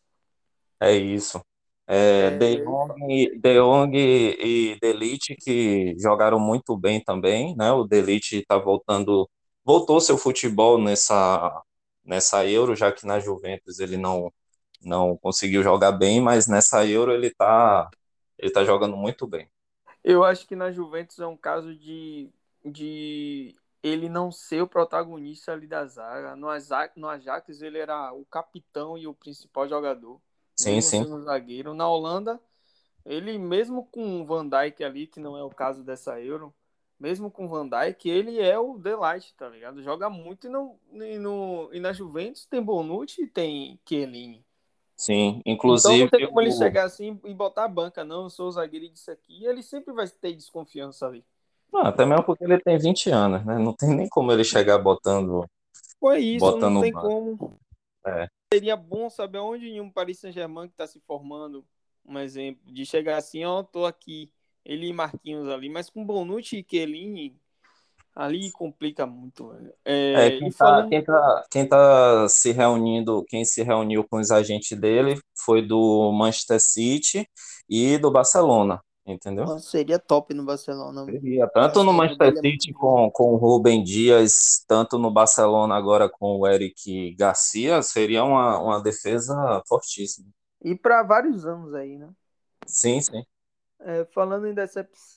É 0.80 0.92
isso. 0.92 1.42
É, 1.88 2.28
é... 2.28 2.38
De, 2.38 2.64
Jong, 2.64 3.40
De 3.40 3.60
Jong 3.60 3.98
e 3.98 4.78
Delite 4.80 5.36
que 5.36 5.96
jogaram 5.98 6.40
muito 6.40 6.78
bem 6.78 7.04
também, 7.04 7.56
né? 7.56 7.72
O 7.72 7.84
Delite 7.84 8.38
está 8.38 8.60
voltando, 8.60 9.28
voltou 9.66 10.00
seu 10.00 10.20
futebol 10.20 10.80
nessa 10.80 11.64
nessa 12.06 12.46
Euro, 12.46 12.76
já 12.76 12.92
que 12.92 13.08
na 13.08 13.20
Juventus 13.20 13.80
ele 13.80 13.98
não 13.98 14.32
não 14.80 15.18
conseguiu 15.18 15.64
jogar 15.64 15.94
bem, 15.94 16.22
mas 16.22 16.46
nessa 16.48 16.86
Euro 16.86 17.12
ele 17.12 17.28
está 17.28 17.90
ele 18.38 18.52
tá 18.52 18.64
jogando 18.64 18.96
muito 18.96 19.26
bem. 19.26 19.50
Eu 20.04 20.24
acho 20.24 20.48
que 20.48 20.56
na 20.56 20.72
Juventus 20.72 21.20
é 21.20 21.28
um 21.28 21.36
caso 21.36 21.76
de, 21.76 22.30
de 22.64 23.56
ele 23.84 24.08
não 24.08 24.32
ser 24.32 24.62
o 24.62 24.68
protagonista 24.68 25.52
ali 25.52 25.68
da 25.68 25.86
zaga. 25.86 26.36
No 26.36 26.50
Ajax, 26.50 26.96
no 26.96 27.10
Ajax 27.10 27.62
ele 27.62 27.78
era 27.78 28.14
o 28.14 28.26
capitão 28.26 28.98
e 28.98 29.08
o 29.08 29.14
principal 29.14 29.68
jogador. 29.68 30.22
Sim, 30.56 30.82
sim. 30.82 31.04
No 31.04 31.22
zagueiro. 31.24 31.74
Na 31.74 31.88
Holanda, 31.90 32.40
ele 33.06 33.38
mesmo 33.38 33.86
com 33.86 34.22
o 34.22 34.26
Van 34.26 34.48
Dijk 34.48 34.84
ali, 34.84 35.08
que 35.08 35.20
não 35.20 35.38
é 35.38 35.44
o 35.44 35.50
caso 35.50 35.84
dessa 35.84 36.22
Euro, 36.22 36.54
mesmo 37.00 37.30
com 37.30 37.46
o 37.46 37.48
Van 37.48 37.68
Dijk, 37.68 38.10
ele 38.10 38.40
é 38.40 38.58
o 38.58 38.78
delight, 38.78 39.34
tá 39.36 39.48
ligado? 39.50 39.84
Joga 39.84 40.10
muito 40.10 40.48
e, 40.48 40.50
não, 40.50 40.80
e, 40.94 41.20
no, 41.20 41.70
e 41.72 41.80
na 41.80 41.94
Juventus 41.94 42.46
tem 42.46 42.62
Bonucci 42.62 43.24
e 43.24 43.28
tem 43.28 43.80
Chiellini. 43.88 44.47
Sim, 44.98 45.42
Então 45.46 45.46
não 45.46 45.54
inclusive 45.54 46.10
tem 46.10 46.28
como 46.28 46.42
ele 46.42 46.50
o... 46.50 46.58
chegar 46.58 46.86
assim 46.86 47.20
e 47.24 47.34
botar 47.34 47.66
a 47.66 47.68
banca, 47.68 48.04
não, 48.04 48.24
eu 48.24 48.30
sou 48.32 48.48
o 48.48 48.52
zagueiro 48.52 48.90
disso 48.90 49.12
aqui, 49.12 49.46
ele 49.46 49.62
sempre 49.62 49.94
vai 49.94 50.08
ter 50.10 50.34
desconfiança 50.34 51.06
ali. 51.06 51.24
Não, 51.72 51.82
até 51.82 52.06
mesmo 52.06 52.24
porque 52.24 52.44
ele 52.44 52.60
tem 52.60 52.78
20 52.78 53.10
anos, 53.12 53.46
né? 53.46 53.58
Não 53.60 53.74
tem 53.74 53.90
nem 53.96 54.10
como 54.10 54.32
ele 54.32 54.44
chegar 54.44 54.78
botando, 54.80 55.46
Foi 56.00 56.20
isso, 56.20 56.46
botando 56.46 56.74
não 56.76 56.82
tem 56.82 56.92
banco. 56.92 57.08
como. 57.08 57.60
É. 58.06 58.28
Seria 58.54 58.76
bom 58.78 59.10
saber 59.10 59.40
onde 59.40 59.80
um 59.82 59.92
Paris 59.92 60.20
Saint-Germain 60.20 60.68
que 60.68 60.74
está 60.74 60.88
se 60.88 61.00
formando, 61.02 61.66
um 62.06 62.18
exemplo, 62.18 62.62
de 62.72 62.86
chegar 62.86 63.18
assim, 63.18 63.44
ó, 63.44 63.62
tô 63.64 63.86
aqui, 63.86 64.32
ele 64.64 64.88
e 64.88 64.94
Marquinhos 64.94 65.50
ali, 65.50 65.70
mas 65.70 65.90
com 65.90 66.06
Bonucci 66.06 66.60
e 66.60 66.66
Chiellini, 66.68 67.38
ali 68.18 68.52
complica 68.52 69.06
muito. 69.06 69.50
velho. 69.50 69.74
É, 69.86 70.28
É, 70.28 70.40
quem 70.40 70.50
tá, 70.50 70.58
falando, 70.58 70.90
quem 70.90 71.04
tá, 71.04 71.46
quem 71.52 71.70
tá 71.70 72.28
se 72.28 72.52
reunindo, 72.52 73.24
quem 73.28 73.46
se 73.46 73.62
reuniu 73.62 74.04
com 74.04 74.18
os 74.18 74.32
agentes 74.32 74.78
dele 74.78 75.20
foi 75.46 75.62
do 75.62 76.12
Manchester 76.12 76.60
City 76.60 77.30
e 77.70 77.98
do 78.00 78.10
Barcelona, 78.10 78.82
entendeu? 79.06 79.46
Nossa, 79.46 79.70
seria 79.70 80.00
top 80.00 80.34
no 80.34 80.44
Barcelona. 80.44 81.06
Seria, 81.06 81.48
tanto 81.48 81.84
no 81.84 81.94
Manchester 81.94 82.34
é 82.34 82.36
City 82.42 82.74
boa. 82.74 83.12
com, 83.12 83.12
com 83.12 83.34
o 83.34 83.38
Rubem 83.38 83.84
Dias, 83.84 84.64
tanto 84.68 84.98
no 84.98 85.12
Barcelona 85.12 85.76
agora 85.76 86.10
com 86.10 86.40
o 86.40 86.48
Eric 86.48 87.14
Garcia, 87.16 87.84
seria 87.84 88.24
uma, 88.24 88.60
uma 88.60 88.82
defesa 88.82 89.62
fortíssima. 89.68 90.28
E 90.64 90.76
para 90.76 91.04
vários 91.04 91.46
anos 91.46 91.72
aí, 91.76 91.98
né? 91.98 92.10
Sim, 92.66 93.00
sim. 93.00 93.24
É, 93.80 94.06
falando 94.06 94.48
em 94.48 94.56
decepção 94.56 95.17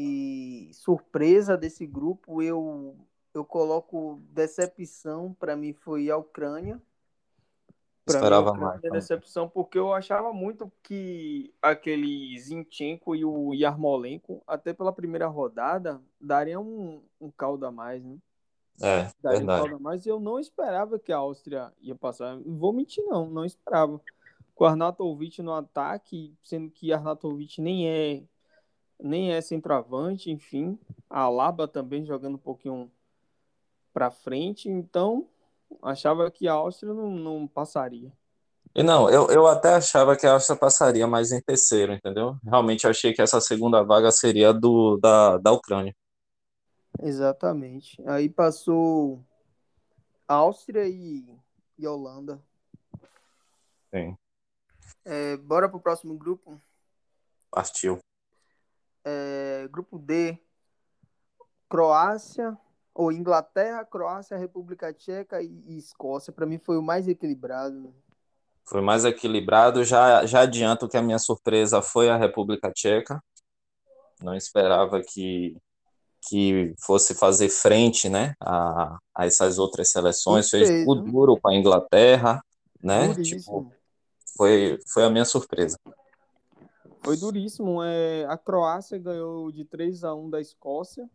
e 0.00 0.72
surpresa 0.72 1.56
desse 1.58 1.86
grupo, 1.86 2.40
eu, 2.40 2.96
eu 3.34 3.44
coloco 3.44 4.18
decepção, 4.30 5.34
para 5.38 5.54
mim 5.54 5.74
foi 5.74 6.10
a 6.10 6.16
Ucrânia. 6.16 6.80
Para 8.06 8.14
mim, 8.14 8.24
a 8.24 8.28
Esperava 8.28 8.54
mais. 8.54 8.78
é 8.78 8.80
também. 8.80 8.92
decepção, 8.92 9.46
porque 9.46 9.78
eu 9.78 9.92
achava 9.92 10.32
muito 10.32 10.72
que 10.82 11.52
aquele 11.60 12.38
Zinchenko 12.38 13.14
e 13.14 13.24
o 13.24 13.52
Yarmolenko, 13.52 14.42
até 14.46 14.72
pela 14.72 14.92
primeira 14.92 15.26
rodada, 15.26 16.00
dariam 16.18 16.62
um, 16.66 17.02
um 17.20 17.30
caldo 17.30 17.66
a 17.66 17.70
mais, 17.70 18.02
né? 18.02 18.16
É, 18.82 19.10
Daria 19.22 19.40
um 19.40 19.46
verdade. 19.46 19.60
caldo 19.60 19.76
a 19.76 19.78
mais. 19.78 20.06
E 20.06 20.08
eu 20.08 20.18
não 20.18 20.40
esperava 20.40 20.98
que 20.98 21.12
a 21.12 21.18
Áustria 21.18 21.70
ia 21.78 21.94
passar. 21.94 22.38
Vou 22.46 22.72
mentir, 22.72 23.04
não, 23.04 23.28
não 23.28 23.44
esperava. 23.44 24.00
Com 24.54 24.64
o 24.64 24.66
Arnautovic 24.66 25.42
no 25.42 25.52
ataque, 25.52 26.34
sendo 26.42 26.70
que 26.70 26.90
Arnautovic 26.90 27.60
nem 27.60 27.88
é 27.88 28.22
nem 29.02 29.32
é 29.32 29.40
centroavante, 29.40 30.30
enfim. 30.30 30.78
A 31.08 31.22
Alaba 31.22 31.66
também 31.68 32.04
jogando 32.04 32.34
um 32.34 32.38
pouquinho 32.38 32.90
para 33.92 34.10
frente, 34.10 34.68
então 34.68 35.28
achava 35.82 36.30
que 36.30 36.48
a 36.48 36.52
Áustria 36.52 36.92
não, 36.94 37.10
não 37.10 37.46
passaria. 37.46 38.12
E 38.74 38.82
não, 38.82 39.10
eu, 39.10 39.28
eu 39.30 39.46
até 39.48 39.74
achava 39.74 40.16
que 40.16 40.26
a 40.26 40.32
Áustria 40.34 40.56
passaria 40.58 41.06
mais 41.06 41.32
em 41.32 41.40
terceiro, 41.40 41.92
entendeu? 41.92 42.36
Realmente 42.44 42.86
achei 42.86 43.12
que 43.12 43.20
essa 43.20 43.40
segunda 43.40 43.82
vaga 43.82 44.12
seria 44.12 44.52
do, 44.52 44.96
da, 44.98 45.38
da 45.38 45.52
Ucrânia. 45.52 45.94
Exatamente. 47.02 48.00
Aí 48.06 48.28
passou 48.28 49.24
Áustria 50.28 50.86
e, 50.86 51.24
e 51.78 51.86
Holanda. 51.86 52.40
Sim, 53.92 54.16
É, 55.04 55.36
bora 55.36 55.68
pro 55.68 55.80
próximo 55.80 56.16
grupo. 56.16 56.60
partiu. 57.50 57.98
É, 59.04 59.68
grupo 59.70 59.98
D, 59.98 60.38
Croácia, 61.68 62.56
ou 62.94 63.12
Inglaterra, 63.12 63.84
Croácia, 63.84 64.36
República 64.36 64.92
Tcheca 64.92 65.40
e, 65.40 65.62
e 65.66 65.78
Escócia. 65.78 66.32
Para 66.32 66.46
mim 66.46 66.58
foi 66.58 66.76
o 66.76 66.82
mais 66.82 67.08
equilibrado. 67.08 67.94
Foi 68.66 68.80
mais 68.80 69.04
equilibrado. 69.04 69.84
Já, 69.84 70.26
já 70.26 70.40
adianto 70.40 70.88
que 70.88 70.96
a 70.96 71.02
minha 71.02 71.18
surpresa 71.18 71.80
foi 71.80 72.08
a 72.10 72.16
República 72.16 72.70
Tcheca. 72.70 73.22
Não 74.22 74.34
esperava 74.34 75.00
que, 75.02 75.56
que 76.28 76.74
fosse 76.78 77.14
fazer 77.14 77.48
frente, 77.48 78.08
né, 78.08 78.34
a, 78.38 78.98
a 79.14 79.26
essas 79.26 79.58
outras 79.58 79.90
seleções. 79.90 80.50
Fez 80.50 80.68
né? 80.68 80.84
duro 80.84 81.38
com 81.40 81.48
a 81.48 81.54
Inglaterra, 81.54 82.44
né? 82.82 83.14
Tipo, 83.22 83.72
foi, 84.36 84.78
foi 84.92 85.04
a 85.04 85.10
minha 85.10 85.24
surpresa. 85.24 85.78
Foi 87.02 87.16
duríssimo. 87.16 87.82
É, 87.82 88.24
a 88.26 88.36
Croácia 88.36 88.98
ganhou 88.98 89.50
de 89.50 89.64
3 89.64 90.04
a 90.04 90.14
1 90.14 90.30
da 90.30 90.40
Escócia. 90.40 91.08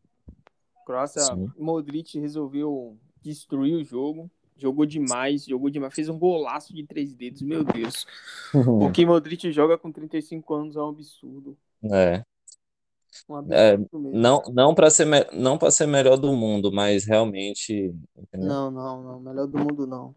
A 0.81 0.85
Croácia, 0.85 1.21
Sim. 1.23 1.49
Modric 1.57 2.19
resolveu 2.19 2.97
destruir 3.21 3.75
o 3.75 3.83
jogo. 3.83 4.29
Jogou 4.57 4.85
demais, 4.85 5.45
jogou 5.45 5.69
demais. 5.69 5.93
Fez 5.93 6.07
um 6.07 6.17
golaço 6.17 6.73
de 6.73 6.85
três 6.85 7.13
dedos, 7.13 7.41
meu 7.41 7.63
Deus. 7.63 8.05
O 8.53 8.91
que 8.91 9.05
Modric 9.05 9.51
joga 9.51 9.77
com 9.77 9.91
35 9.91 10.53
anos 10.53 10.75
é 10.75 10.79
um 10.81 10.89
absurdo. 10.89 11.57
É, 11.83 12.23
Um 13.27 13.51
É, 13.51 13.73
absurdo 13.73 13.99
mesmo. 13.99 14.17
não, 14.17 14.41
não 14.53 14.73
para 14.75 14.89
ser, 14.89 15.05
me- 15.05 15.27
não 15.33 15.57
para 15.57 15.71
ser 15.71 15.87
melhor 15.87 16.15
do 16.17 16.31
mundo, 16.33 16.71
mas 16.71 17.03
realmente, 17.05 17.93
entendeu? 18.15 18.47
Não, 18.47 18.71
não, 18.71 19.03
não. 19.03 19.19
Melhor 19.19 19.45
do 19.47 19.57
mundo, 19.59 19.85
não. 19.85 20.13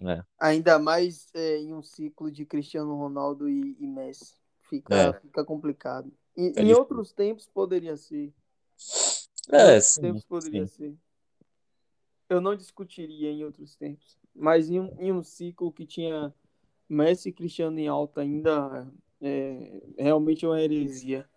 É. 0.00 0.22
Ainda 0.38 0.78
mais 0.78 1.26
é, 1.34 1.56
em 1.58 1.72
um 1.74 1.82
ciclo 1.82 2.30
de 2.30 2.44
Cristiano 2.44 2.94
Ronaldo 2.96 3.48
e, 3.48 3.76
e 3.80 3.86
Messi. 3.86 4.34
Fica, 4.68 4.94
É. 4.94 5.12
fica 5.20 5.44
complicado. 5.44 6.12
Em, 6.36 6.48
Fica 6.48 6.62
em 6.62 6.72
outros 6.74 7.12
tempos 7.12 7.46
poderia 7.46 7.96
ser. 7.96 8.32
É, 9.50 9.64
outros 9.64 9.84
sim, 9.86 10.00
tempos 10.02 10.24
poderia 10.24 10.66
sim. 10.66 10.74
ser. 10.76 10.96
Eu 12.28 12.40
não 12.40 12.54
discutiria 12.54 13.30
em 13.30 13.44
outros 13.44 13.74
tempos. 13.74 14.18
Mas 14.34 14.68
em 14.68 14.78
um, 14.80 14.94
em 15.00 15.10
um 15.10 15.22
ciclo 15.22 15.72
que 15.72 15.86
tinha 15.86 16.32
Messi 16.88 17.30
e 17.30 17.32
Cristiano 17.32 17.78
em 17.78 17.88
alta 17.88 18.20
ainda 18.20 18.86
é 19.20 19.80
realmente 19.98 20.46
uma 20.46 20.60
heresia. 20.60 21.28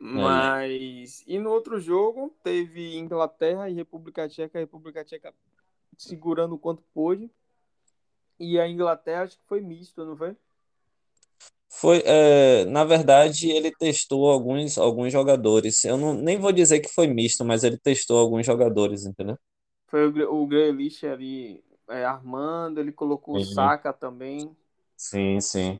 Mas. 0.00 1.24
E 1.26 1.38
no 1.38 1.50
outro 1.50 1.80
jogo 1.80 2.36
teve 2.42 2.96
Inglaterra 2.96 3.68
e 3.68 3.74
República 3.74 4.28
Tcheca, 4.28 4.58
a 4.58 4.60
República 4.60 5.04
Tcheca 5.04 5.34
segurando 5.96 6.54
o 6.54 6.58
quanto 6.58 6.82
pôde. 6.94 7.30
E 8.38 8.58
a 8.60 8.68
Inglaterra 8.68 9.22
acho 9.22 9.38
que 9.38 9.46
foi 9.46 9.60
misto, 9.60 10.04
não 10.04 10.16
foi? 10.16 10.36
Foi, 11.80 12.02
é, 12.04 12.64
na 12.64 12.84
verdade, 12.84 13.48
ele 13.50 13.70
testou 13.70 14.28
alguns, 14.28 14.76
alguns 14.76 15.12
jogadores. 15.12 15.84
Eu 15.84 15.96
não, 15.96 16.12
nem 16.12 16.36
vou 16.36 16.50
dizer 16.50 16.80
que 16.80 16.88
foi 16.88 17.06
misto, 17.06 17.44
mas 17.44 17.62
ele 17.62 17.78
testou 17.78 18.18
alguns 18.18 18.44
jogadores, 18.44 19.06
entendeu? 19.06 19.38
Foi 19.86 20.08
o, 20.08 20.34
o 20.34 20.46
Grealish 20.46 21.06
ali 21.06 21.62
é, 21.88 22.04
armando, 22.04 22.80
ele 22.80 22.90
colocou 22.90 23.36
o 23.36 23.44
Sim. 23.44 23.54
Saka 23.54 23.92
também. 23.92 24.56
Sim, 24.96 25.40
sim. 25.40 25.78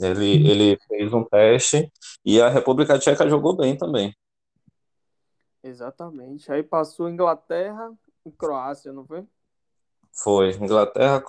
Ele, 0.00 0.50
ele 0.50 0.78
fez 0.88 1.12
um 1.12 1.22
teste 1.22 1.92
e 2.24 2.40
a 2.40 2.48
República 2.48 2.98
Tcheca 2.98 3.28
jogou 3.28 3.56
bem 3.56 3.76
também. 3.76 4.12
Exatamente. 5.62 6.50
Aí 6.50 6.64
passou 6.64 7.08
Inglaterra 7.08 7.92
e 8.24 8.32
Croácia, 8.32 8.92
não 8.92 9.06
foi? 9.06 9.24
Foi 10.18 10.50
Inglaterra, 10.52 11.22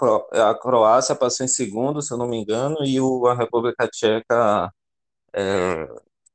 a 0.50 0.56
Croácia 0.56 1.15
passou 1.15 1.46
em 1.46 1.50
segundo, 1.50 2.01
se 2.01 2.13
eu 2.13 2.17
não 2.17 2.27
me 2.27 2.38
engano, 2.38 2.77
e 2.86 3.00
o, 3.01 3.27
a 3.27 3.34
República 3.34 3.88
Tcheca, 3.88 4.74
é, 5.34 5.88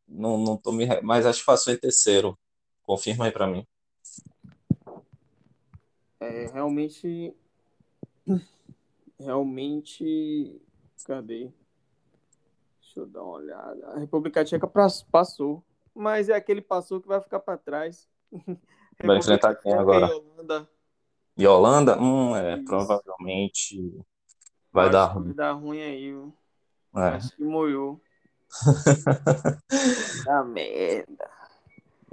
não, 0.06 0.36
não 0.36 0.56
tô 0.56 0.70
me, 0.70 0.86
mas 1.00 1.24
acho 1.24 1.40
que 1.40 1.46
passou 1.46 1.72
em 1.72 1.78
terceiro. 1.78 2.38
Confirma 2.82 3.24
aí 3.24 3.30
para 3.30 3.46
mim. 3.46 3.66
É, 6.20 6.46
realmente. 6.52 7.34
Realmente. 9.18 10.60
Cadê? 11.04 11.50
Deixa 12.80 13.00
eu 13.00 13.06
dar 13.06 13.22
uma 13.22 13.36
olhada. 13.36 13.86
A 13.88 13.98
República 13.98 14.44
Tcheca 14.44 14.70
passou. 15.10 15.64
Mas 15.94 16.28
é 16.28 16.34
aquele 16.34 16.60
passou 16.60 17.00
que 17.00 17.08
vai 17.08 17.20
ficar 17.20 17.40
para 17.40 17.58
trás. 17.58 18.08
Vai 19.04 19.18
enfrentar 19.18 19.56
quem 19.56 19.72
agora? 19.74 20.06
Holanda. 20.16 20.68
E 21.36 21.46
Holanda? 21.46 21.98
Hum, 22.00 22.36
é, 22.36 22.56
Isso. 22.56 22.64
provavelmente 22.64 23.76
vai 24.72 24.88
Acho 24.88 24.92
dar 24.92 25.06
ruim. 25.06 25.24
Vai 25.26 25.34
dar 25.34 25.52
ruim 25.52 25.82
aí, 25.82 26.10
viu? 26.10 26.34
É. 26.96 27.08
Acho 27.16 27.36
que 27.36 27.42
molhou. 27.42 28.00
Dá 30.24 30.44
merda. 30.44 31.30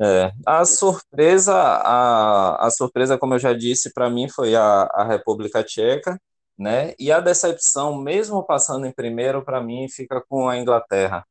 É, 0.01 0.31
a 0.45 0.63
surpresa, 0.63 1.53
a, 1.53 2.67
a 2.67 2.71
surpresa, 2.71 3.17
como 3.17 3.33
eu 3.33 3.39
já 3.39 3.51
disse, 3.53 3.93
para 3.93 4.09
mim 4.09 4.29
foi 4.29 4.55
a, 4.55 4.83
a 4.93 5.03
República 5.03 5.61
Tcheca, 5.61 6.17
né? 6.57 6.93
E 6.97 7.11
a 7.11 7.19
decepção, 7.19 7.97
mesmo 7.97 8.41
passando 8.45 8.85
em 8.85 8.93
primeiro, 8.93 9.43
para 9.43 9.61
mim 9.61 9.89
fica 9.89 10.21
com 10.29 10.47
a 10.47 10.57
Inglaterra, 10.57 11.25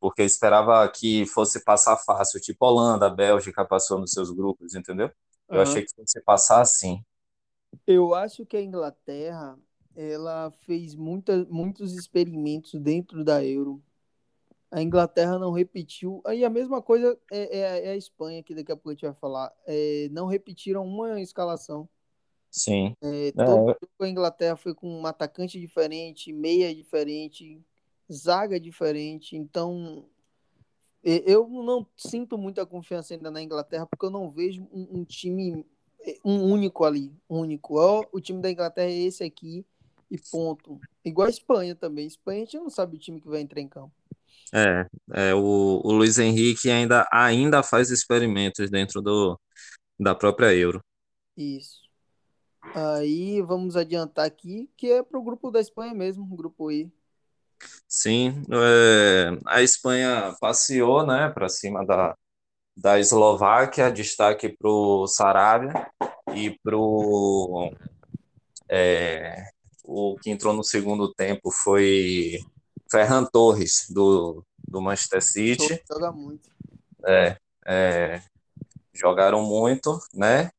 porque 0.00 0.22
eu 0.22 0.26
esperava 0.26 0.88
que 0.90 1.26
fosse 1.26 1.64
passar 1.64 1.96
fácil, 1.98 2.40
tipo 2.40 2.66
Holanda, 2.66 3.10
Bélgica 3.10 3.64
passou 3.64 3.98
nos 4.00 4.12
seus 4.12 4.30
grupos, 4.30 4.74
entendeu? 4.74 5.10
Eu 5.52 5.60
Aham. 5.60 5.62
achei 5.62 5.84
que 5.84 5.94
fosse 5.94 6.20
passar 6.22 6.60
assim. 6.62 7.02
Eu 7.86 8.14
acho 8.14 8.46
que 8.46 8.56
a 8.56 8.62
Inglaterra 8.62 9.58
ela 9.96 10.50
fez 10.50 10.94
muita, 10.94 11.44
muitos 11.46 11.94
experimentos 11.94 12.80
dentro 12.80 13.24
da 13.24 13.44
Euro. 13.44 13.82
A 14.70 14.80
Inglaterra 14.80 15.38
não 15.38 15.50
repetiu. 15.50 16.22
Aí 16.24 16.44
a 16.44 16.50
mesma 16.50 16.80
coisa 16.80 17.18
é, 17.30 17.58
é, 17.58 17.86
é 17.86 17.90
a 17.90 17.96
Espanha, 17.96 18.42
que 18.42 18.54
daqui 18.54 18.70
a 18.70 18.76
pouco 18.76 18.90
a 18.90 18.92
gente 18.92 19.04
vai 19.04 19.14
falar. 19.14 19.52
É, 19.66 20.08
não 20.12 20.26
repetiram 20.26 20.86
uma 20.86 21.20
escalação. 21.20 21.88
Sim. 22.50 22.94
É, 23.00 23.28
É, 23.28 23.32
todo 23.32 23.76
a 24.00 24.08
Inglaterra 24.08 24.56
foi 24.56 24.74
com 24.74 24.88
um 24.88 25.06
atacante 25.06 25.58
diferente, 25.58 26.32
meia 26.32 26.74
diferente, 26.74 27.60
zaga 28.12 28.60
diferente. 28.60 29.36
Então, 29.36 30.04
eu 31.02 31.48
não 31.48 31.86
sinto 31.96 32.36
muita 32.36 32.66
confiança 32.66 33.14
ainda 33.14 33.30
na 33.30 33.42
Inglaterra, 33.42 33.86
porque 33.86 34.04
eu 34.04 34.10
não 34.10 34.30
vejo 34.30 34.68
um, 34.72 35.00
um 35.00 35.04
time, 35.04 35.64
um 36.24 36.44
único 36.44 36.84
ali, 36.84 37.12
único. 37.28 37.78
Ó, 37.78 38.04
o 38.12 38.20
time 38.20 38.40
da 38.40 38.50
Inglaterra 38.50 38.90
é 38.90 38.98
esse 38.98 39.24
aqui 39.24 39.64
e 40.10 40.18
ponto. 40.18 40.80
Igual 41.04 41.26
a 41.28 41.30
Espanha 41.30 41.74
também. 41.74 42.06
Espanha 42.06 42.42
a 42.42 42.44
gente 42.44 42.58
não 42.58 42.70
sabe 42.70 42.96
o 42.96 42.98
time 42.98 43.20
que 43.20 43.28
vai 43.28 43.40
entrar 43.40 43.60
em 43.60 43.68
campo. 43.68 43.92
é, 44.52 44.86
é, 45.12 45.34
o, 45.34 45.80
o 45.84 45.92
Luiz 45.92 46.18
Henrique 46.18 46.70
ainda, 46.70 47.08
ainda 47.12 47.62
faz 47.62 47.90
experimentos 47.90 48.70
dentro 48.70 49.00
do, 49.00 49.38
da 49.98 50.14
própria 50.14 50.54
Euro. 50.54 50.82
Isso. 51.36 51.80
Aí 52.74 53.40
vamos 53.42 53.76
adiantar 53.76 54.26
aqui, 54.26 54.70
que 54.76 54.90
é 54.90 55.02
pro 55.02 55.22
grupo 55.22 55.50
da 55.50 55.60
Espanha 55.60 55.94
mesmo, 55.94 56.26
grupo 56.36 56.70
I. 56.70 56.92
Sim, 57.86 58.42
é, 58.50 59.38
a 59.46 59.62
Espanha 59.62 60.34
passeou, 60.40 61.06
né, 61.06 61.28
para 61.30 61.48
cima 61.48 61.84
da, 61.84 62.16
da 62.80 62.98
Eslováquia, 62.98 63.90
destaque 63.90 64.48
para 64.48 64.70
o 64.70 65.06
Sarabia 65.06 65.86
e 66.34 66.58
para 66.62 66.76
o 66.76 67.70
é, 68.68 69.44
o 69.84 70.16
que 70.16 70.30
entrou 70.30 70.54
no 70.54 70.64
segundo 70.64 71.12
tempo 71.12 71.50
foi 71.50 72.38
Ferran 72.90 73.24
Torres, 73.24 73.86
do, 73.90 74.42
do 74.66 74.80
Manchester 74.80 75.22
City. 75.22 75.82
Joga 75.86 76.10
muito. 76.12 76.48
É, 77.04 77.36
é, 77.66 78.22
jogaram 78.94 79.42
muito, 79.42 79.98
né? 80.14 80.50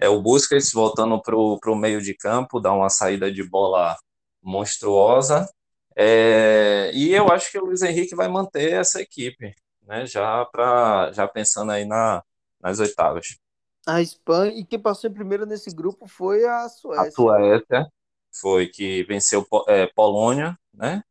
É 0.00 0.08
o 0.08 0.20
Busquets 0.20 0.72
voltando 0.72 1.20
para 1.20 1.36
o 1.36 1.76
meio 1.76 2.00
de 2.00 2.14
campo, 2.14 2.60
dá 2.60 2.72
uma 2.72 2.88
saída 2.88 3.30
de 3.30 3.44
bola 3.44 3.96
monstruosa. 4.42 5.48
É, 5.94 6.90
e 6.94 7.12
eu 7.12 7.30
acho 7.30 7.50
que 7.52 7.58
o 7.58 7.66
Luiz 7.66 7.82
Henrique 7.82 8.14
vai 8.14 8.28
manter 8.28 8.72
essa 8.72 9.00
equipe, 9.00 9.54
né? 9.88 10.06
Já 10.06 10.44
para 10.44 11.10
já 11.12 11.26
pensando 11.26 11.72
aí 11.72 11.84
na, 11.84 12.22
nas 12.60 12.78
oitavas. 12.78 13.38
A 13.86 14.02
Espanha, 14.02 14.52
e 14.52 14.64
quem 14.64 14.78
passou 14.78 15.08
em 15.08 15.14
primeiro 15.14 15.46
nesse 15.46 15.70
grupo 15.70 16.06
foi 16.06 16.44
a 16.44 16.64
A 16.64 16.68
Suécia. 16.68 17.10
Suécia 17.10 17.92
foi 18.30 18.68
que 18.68 19.02
venceu 19.04 19.46
é, 19.66 19.86
Polônia, 19.86 20.58
né? 20.74 21.02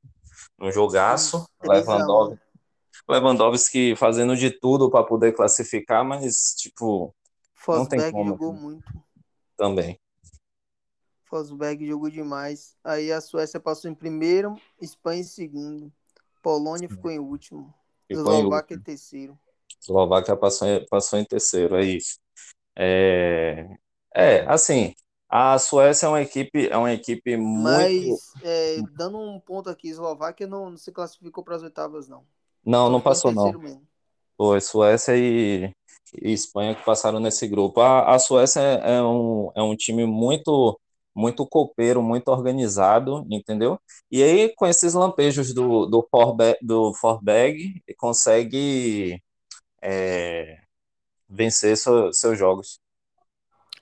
Um 0.60 0.72
jogaço. 0.72 1.38
Isso, 1.38 1.50
3 1.60 1.88
a 1.88 1.96
1. 1.96 1.98
Lewandowski, 1.98 2.41
Lewandowski 3.10 3.96
fazendo 3.96 4.36
de 4.36 4.51
tudo 4.51 4.91
para 4.91 5.03
poder 5.03 5.34
classificar, 5.34 6.05
mas 6.05 6.53
tipo 6.53 7.13
não 7.67 7.86
tem 7.86 8.00
Fosberg 8.00 8.12
como 8.12 8.29
jogou 8.29 8.53
muito. 8.53 8.86
também. 9.57 10.00
Fosberg 11.25 11.86
jogou 11.86 12.10
demais. 12.10 12.77
Aí 12.84 13.12
a 13.12 13.19
Suécia 13.19 13.60
passou 13.60 13.89
em 13.89 13.96
primeiro, 13.96 14.55
Espanha 14.79 15.22
em 15.22 15.24
segundo. 15.24 15.91
Polônia 16.41 16.88
ficou 16.88 17.12
em 17.12 17.19
último. 17.19 17.74
Em 18.10 18.16
Eslováquia 18.16 18.76
em 18.76 18.80
terceiro. 18.80 19.38
Eslováquia 19.82 20.36
passou, 20.36 20.68
em- 20.68 20.86
passou 20.88 21.20
em 21.20 21.26
terceiro, 21.26 21.76
é 21.76 21.84
isso. 21.86 22.20
É, 22.78 23.68
é, 24.16 24.42
assim, 24.48 24.94
a 25.30 25.58
Suécia 25.60 26.08
é 26.08 26.10
uma 26.10 26.22
equipe, 26.22 26.68
é 26.70 26.78
uma 26.78 26.94
equipe 26.94 27.38
muito. 27.38 27.64
Mas, 27.64 28.36
é, 28.42 28.82
dando 28.96 29.18
um 29.20 29.40
ponto 29.40 29.70
aqui, 29.70 29.90
Eslováquia 29.90 30.48
não, 30.48 30.70
não 30.72 30.78
se 30.78 30.92
classificou 30.92 31.44
para 31.44 31.56
as 31.56 31.64
oitavas, 31.64 32.08
não. 32.08 32.26
Não, 32.66 32.90
não 32.90 33.02
passou, 33.02 33.32
não. 33.32 33.54
mesmo. 33.60 33.88
Foi 34.38 34.62
Suécia 34.62 35.16
e, 35.18 35.72
e 36.22 36.32
Espanha 36.32 36.76
que 36.76 36.84
passaram 36.86 37.20
nesse 37.20 37.48
grupo. 37.48 37.82
A, 37.82 38.16
a 38.16 38.20
Suécia 38.20 38.62
é, 38.62 38.98
é 38.98 39.04
um, 39.04 39.52
é 39.56 39.62
um 39.64 39.76
time 39.76 40.06
muito, 40.06 40.80
muito 41.18 41.48
copeiro, 41.48 42.02
muito 42.04 42.28
organizado, 42.28 43.26
entendeu? 43.32 43.80
E 44.12 44.22
aí, 44.22 44.54
com 44.56 44.68
esses 44.68 44.94
lampejos 44.94 45.52
do, 45.52 45.88
do, 45.88 46.08
Forbe, 46.12 46.56
do 46.62 46.94
Forsberg, 46.94 47.82
consegue 47.98 49.20
é, 49.82 50.60
vencer 51.27 51.75
seu- 51.75 52.14
seus 52.14 52.38
jogos. 52.38 52.80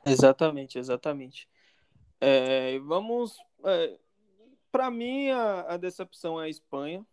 Exatamente, 0.05 0.79
exatamente. 0.79 1.49
É, 2.21 2.79
vamos. 2.79 3.35
para 4.71 4.89
mim, 4.89 5.29
a, 5.29 5.73
a 5.73 5.77
decepção 5.77 6.41
é 6.41 6.45
a 6.45 6.49
Espanha. 6.49 7.05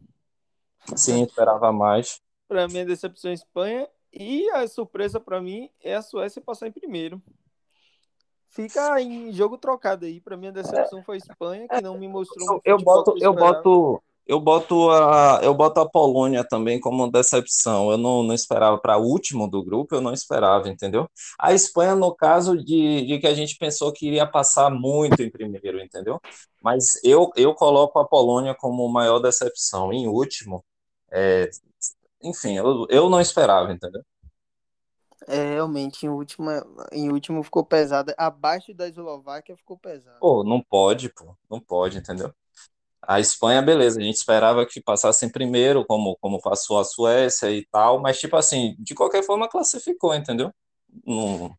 Sim, 0.95 1.25
esperava 1.25 1.73
mais. 1.73 2.21
Para 2.47 2.69
mim, 2.69 2.81
a 2.81 2.85
decepção 2.85 3.31
é 3.31 3.33
a 3.33 3.35
Espanha. 3.35 3.89
E 4.13 4.49
a 4.51 4.69
surpresa 4.69 5.19
para 5.19 5.41
mim 5.41 5.71
é 5.81 5.95
a 5.95 6.03
Suécia 6.03 6.41
passar 6.41 6.69
em 6.69 6.73
primeiro. 6.73 7.21
Fica 8.53 9.01
em 9.01 9.33
jogo 9.33 9.57
trocado 9.57 10.05
aí. 10.05 10.21
Para 10.21 10.37
mim, 10.37 10.49
a 10.49 10.51
decepção 10.51 11.03
foi 11.03 11.17
a 11.17 11.19
Espanha, 11.19 11.67
que 11.67 11.81
não 11.81 11.99
me 11.99 12.07
mostrou 12.07 12.61
Eu, 12.62 12.77
boto, 12.77 13.15
eu 13.19 13.33
boto, 13.33 14.03
eu 14.27 14.38
boto 14.38 14.91
a, 14.91 15.41
eu 15.43 15.55
boto 15.55 15.81
a 15.81 15.88
Polônia 15.88 16.45
também 16.47 16.79
como 16.79 17.11
decepção. 17.11 17.91
Eu 17.91 17.97
não, 17.97 18.23
não 18.23 18.35
esperava 18.35 18.77
para 18.77 18.99
último 18.99 19.49
do 19.49 19.65
grupo, 19.65 19.95
eu 19.95 20.03
não 20.03 20.12
esperava, 20.12 20.69
entendeu? 20.69 21.09
A 21.38 21.55
Espanha, 21.55 21.97
no 21.97 22.15
caso 22.15 22.55
de, 22.57 23.07
de 23.07 23.19
que 23.19 23.27
a 23.27 23.33
gente 23.33 23.57
pensou 23.57 23.91
que 23.91 24.07
iria 24.07 24.27
passar 24.27 24.71
muito 24.71 25.23
em 25.23 25.31
primeiro, 25.31 25.81
entendeu? 25.81 26.21
Mas 26.62 27.03
eu, 27.03 27.31
eu 27.37 27.55
coloco 27.55 27.99
a 27.99 28.07
Polônia 28.07 28.55
como 28.55 28.87
maior 28.87 29.19
decepção. 29.19 29.91
Em 29.95 30.07
último, 30.07 30.62
é, 31.11 31.49
enfim, 32.23 32.59
eu, 32.59 32.87
eu 32.91 33.09
não 33.09 33.21
esperava, 33.21 33.73
entendeu? 33.73 34.03
É, 35.29 35.55
realmente, 35.55 36.07
em 36.07 36.09
último, 36.09 36.51
em 36.91 37.11
último 37.11 37.43
ficou 37.43 37.65
pesado. 37.65 38.13
Abaixo 38.17 38.75
da 38.75 38.89
Eslováquia 38.89 39.57
ficou 39.57 39.79
pesado. 39.79 40.19
Pô, 40.21 40.43
não 40.45 40.63
pode, 40.63 41.09
pô, 41.13 41.37
não 41.51 41.61
pode, 41.61 41.99
entendeu? 41.99 42.33
A 43.01 43.19
Espanha, 43.19 43.61
beleza, 43.61 43.99
a 44.01 44.03
gente 44.03 44.17
esperava 44.17 44.65
que 44.65 44.81
passasse 44.81 45.27
em 45.27 45.31
primeiro, 45.31 45.85
como, 45.85 46.17
como 46.21 46.41
passou 46.41 46.79
a 46.79 46.85
Suécia 46.85 47.51
e 47.51 47.67
tal, 47.67 48.01
mas, 48.01 48.19
tipo 48.21 48.37
assim, 48.37 48.77
de 48.79 48.95
qualquer 48.95 49.25
forma 49.25 49.49
classificou, 49.49 50.15
entendeu? 50.15 50.53
Não, 51.05 51.53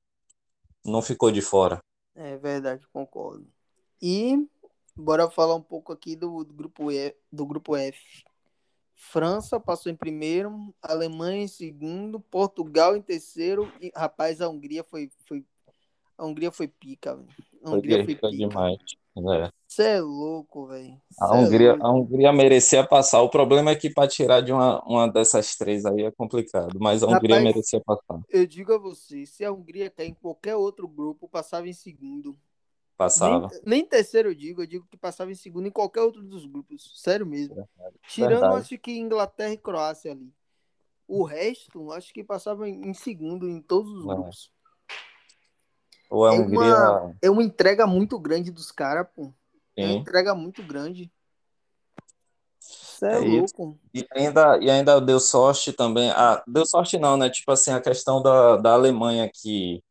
não 0.86 1.02
ficou 1.02 1.32
de 1.32 1.42
fora. 1.42 1.80
É 2.16 2.38
verdade, 2.38 2.88
concordo. 2.94 3.46
E 4.02 4.38
bora 4.96 5.30
falar 5.30 5.56
um 5.56 5.62
pouco 5.62 5.92
aqui 5.92 6.16
do, 6.16 6.44
do 6.44 6.54
grupo 6.54 6.92
E, 6.92 7.14
do 7.32 7.46
grupo 7.46 7.76
F. 7.76 8.24
França 9.12 9.60
passou 9.60 9.92
em 9.92 9.96
primeiro, 9.96 10.74
Alemanha 10.82 11.44
em 11.44 11.48
segundo, 11.48 12.20
Portugal 12.20 12.96
em 12.96 13.02
terceiro 13.02 13.72
e 13.80 13.92
rapaz, 13.96 14.42
a 14.42 14.50
Hungria 14.50 14.84
foi 14.84 15.10
foi 15.28 15.46
a 16.18 16.26
Hungria 16.26 16.52
foi 16.52 16.68
pica, 16.68 17.16
velho. 17.16 17.28
A 17.64 17.70
Foi 17.70 17.80
Hungria 17.80 18.00
foi 18.00 18.16
guerreiro 18.16 18.16
pica. 18.16 18.30
demais. 18.32 18.78
né? 19.16 19.50
Você 19.68 19.84
é 19.84 20.02
louco, 20.02 20.68
velho. 20.68 21.02
A 21.20 21.36
é 21.38 21.38
Hungria, 21.38 21.72
louco. 21.72 21.86
a 21.86 21.92
Hungria 21.92 22.32
merecia 22.34 22.88
passar. 22.88 23.22
O 23.22 23.30
problema 23.30 23.72
é 23.72 23.76
que 23.76 23.90
para 23.90 24.08
tirar 24.08 24.42
de 24.42 24.52
uma, 24.52 24.82
uma 24.86 25.08
dessas 25.12 25.56
três 25.56 25.86
aí 25.86 26.04
é 26.04 26.12
complicado, 26.12 26.80
mas 26.80 27.04
a 27.04 27.08
Hungria 27.08 27.40
Rapaz, 27.40 27.44
merecia 27.44 27.82
passar. 27.82 28.22
eu 28.30 28.46
digo 28.48 28.74
a 28.74 28.78
você, 28.78 29.26
se 29.26 29.44
a 29.46 29.52
Hungria 29.52 29.90
cair 29.90 30.10
em 30.10 30.14
qualquer 30.14 30.56
outro 30.56 30.88
grupo, 30.88 31.28
passava 31.28 31.68
em 31.68 31.74
segundo. 31.74 32.38
Nem, 33.04 33.10
Passava. 33.10 33.50
nem 33.66 33.86
terceiro 33.86 34.30
eu 34.30 34.36
digo, 34.36 34.62
eu 34.62 34.68
digo 34.68 34.88
que 34.90 34.98
passava 34.98 35.32
em 35.32 35.36
segundo 35.36 35.68
em 35.68 35.72
qualquer 35.72 36.02
outro 36.02 36.22
dos 36.24 36.46
grupos. 36.46 36.92
Sério 37.02 37.26
mesmo. 37.26 37.56
Verdade. 37.56 37.96
Tirando, 38.08 38.42
Verdade. 38.42 38.56
acho 38.62 38.78
que 38.78 38.92
Inglaterra 38.98 39.54
e 39.54 39.58
Croácia 39.58 40.12
ali. 40.12 40.34
O 41.08 41.24
resto, 41.24 41.92
acho 41.92 42.14
que 42.14 42.24
passava 42.24 42.68
em 42.68 42.94
segundo 42.94 43.48
em 43.48 43.62
todos 43.62 43.92
os 43.92 44.04
É. 44.04 44.08
grupos. 44.08 44.52
Ou 46.10 46.26
a 46.26 46.34
É 46.34 46.40
Hungria, 46.40 46.60
uma, 46.60 47.16
é 47.22 47.30
uma 47.30 47.44
entrega 47.44 47.86
muito 47.88 48.20
grande 48.20 48.52
dos 48.52 48.72
caras, 48.72 49.08
pô. 49.16 49.34
É 49.76 49.86
uma 49.86 49.94
sim. 49.94 50.00
entrega 50.00 50.34
muito 50.36 50.62
grande. 50.64 51.12
É, 53.02 53.16
É 53.18 53.28
isso. 53.28 53.54
louco. 53.58 53.80
E 53.94 54.08
ainda, 54.16 54.58
e 54.60 54.70
ainda 54.70 55.02
deu 55.02 55.20
sorte 55.20 55.74
também. 55.74 56.10
Ah, 56.12 56.42
deu 56.48 56.66
sorte 56.66 56.98
não, 56.98 57.18
né? 57.18 57.30
Tipo 57.30 57.52
assim, 57.52 57.72
a 57.72 57.82
questão 57.82 58.22
da, 58.22 58.56
da 58.58 58.74
Alemanha, 58.74 59.30
que, 59.34 59.84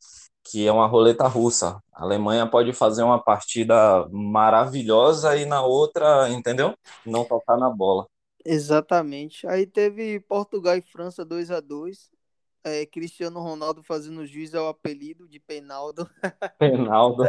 que 0.45 0.67
é 0.67 0.73
uma 0.73 0.87
roleta 0.87 1.27
russa. 1.27 1.82
A 2.03 2.05
Alemanha 2.05 2.45
pode 2.49 2.73
fazer 2.73 3.05
uma 3.05 3.23
partida 3.23 4.09
maravilhosa 4.11 5.37
e 5.37 5.47
na 5.47 5.63
outra, 5.63 6.29
entendeu? 6.31 6.75
Não 7.07 7.25
tocar 7.25 7.57
na 7.57 7.71
bola. 7.71 8.09
Exatamente. 8.45 9.47
Aí 9.47 9.69
teve 9.69 10.19
Portugal 10.19 10.77
e 10.77 10.83
França 10.83 11.25
2 11.25 11.53
a 11.53 11.61
2 11.61 12.11
é, 12.65 12.85
Cristiano 12.87 13.41
Ronaldo 13.41 13.85
fazendo 13.85 14.27
juiz 14.27 14.53
ao 14.53 14.67
apelido 14.67 15.29
de 15.29 15.39
Penaldo. 15.39 16.11
Penaldo. 16.59 17.23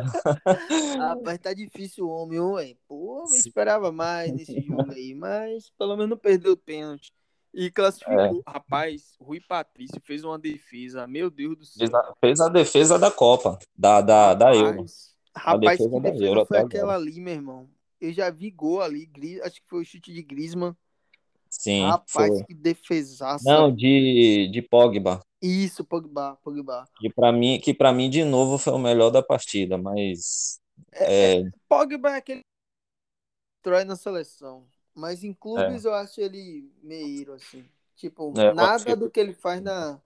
Rapaz, 0.97 1.37
tá 1.37 1.53
difícil 1.53 2.07
o 2.07 2.09
homem, 2.09 2.39
ué. 2.39 2.75
Pô, 2.87 3.27
eu 3.29 3.35
esperava 3.35 3.91
mais 3.91 4.33
nesse 4.33 4.59
jogo 4.59 4.91
aí, 4.91 5.13
mas 5.13 5.69
pelo 5.77 5.95
menos 5.95 6.09
não 6.09 6.17
perdeu 6.17 6.53
o 6.53 6.57
pênalti. 6.57 7.13
E 7.53 7.69
classificou. 7.69 8.43
É. 8.47 8.51
Rapaz, 8.51 9.15
Rui 9.19 9.39
Patrício 9.39 10.01
fez 10.03 10.23
uma 10.23 10.39
defesa. 10.39 11.05
Meu 11.07 11.29
Deus 11.29 11.57
do 11.57 11.65
Fez 11.65 11.91
céu. 11.91 11.99
a, 11.99 12.13
fez 12.19 12.41
a 12.41 12.49
defesa 12.49 12.97
da 12.97 13.11
Copa, 13.11 13.59
da, 13.75 14.01
da, 14.01 14.33
da 14.33 14.55
Euro. 14.55 14.89
Rapaz, 15.35 15.63
rapaz, 15.63 15.77
defesa 15.77 15.89
que 15.89 15.99
da 16.01 16.09
defesa 16.09 16.25
Euro 16.25 16.45
foi 16.45 16.57
aquela 16.59 16.95
ali, 16.95 17.19
meu 17.21 17.33
irmão? 17.33 17.69
Eu 18.01 18.11
já 18.11 18.29
vi 18.29 18.49
gol 18.51 18.81
ali, 18.81 19.09
acho 19.43 19.61
que 19.61 19.67
foi 19.69 19.81
o 19.81 19.85
chute 19.85 20.11
de 20.13 20.21
Griezmann. 20.23 20.75
Sim, 21.49 21.83
Rapaz, 21.83 22.29
foi. 22.29 22.43
que 22.45 22.53
defesaça. 22.53 23.43
Não, 23.49 23.73
de, 23.73 24.49
de 24.51 24.61
Pogba. 24.61 25.21
Isso, 25.41 25.85
Pogba, 25.85 26.35
Pogba. 26.43 26.85
Que 26.99 27.09
para 27.13 27.31
mim, 27.31 27.59
que 27.59 27.73
para 27.73 27.93
mim 27.93 28.09
de 28.09 28.23
novo 28.25 28.57
foi 28.57 28.73
o 28.73 28.79
melhor 28.79 29.11
da 29.11 29.21
partida, 29.21 29.77
mas 29.77 30.59
É, 30.91 31.03
é, 31.03 31.41
é, 31.41 31.51
Pogba 31.69 32.09
é 32.11 32.17
aquele 32.17 32.39
que 32.41 32.47
trói 33.61 33.83
na 33.85 33.95
seleção. 33.95 34.65
Mas 34.95 35.23
em 35.23 35.31
é, 35.31 35.35
clubes 35.35 35.85
eu 35.85 35.93
acho 35.93 36.21
ele 36.21 36.71
meio 36.81 37.33
assim. 37.33 37.65
Tipo, 37.95 38.33
é, 38.37 38.53
nada 38.53 38.95
do 38.95 39.09
que 39.09 39.19
ele 39.19 39.33
faz 39.33 39.61
na, 39.61 39.99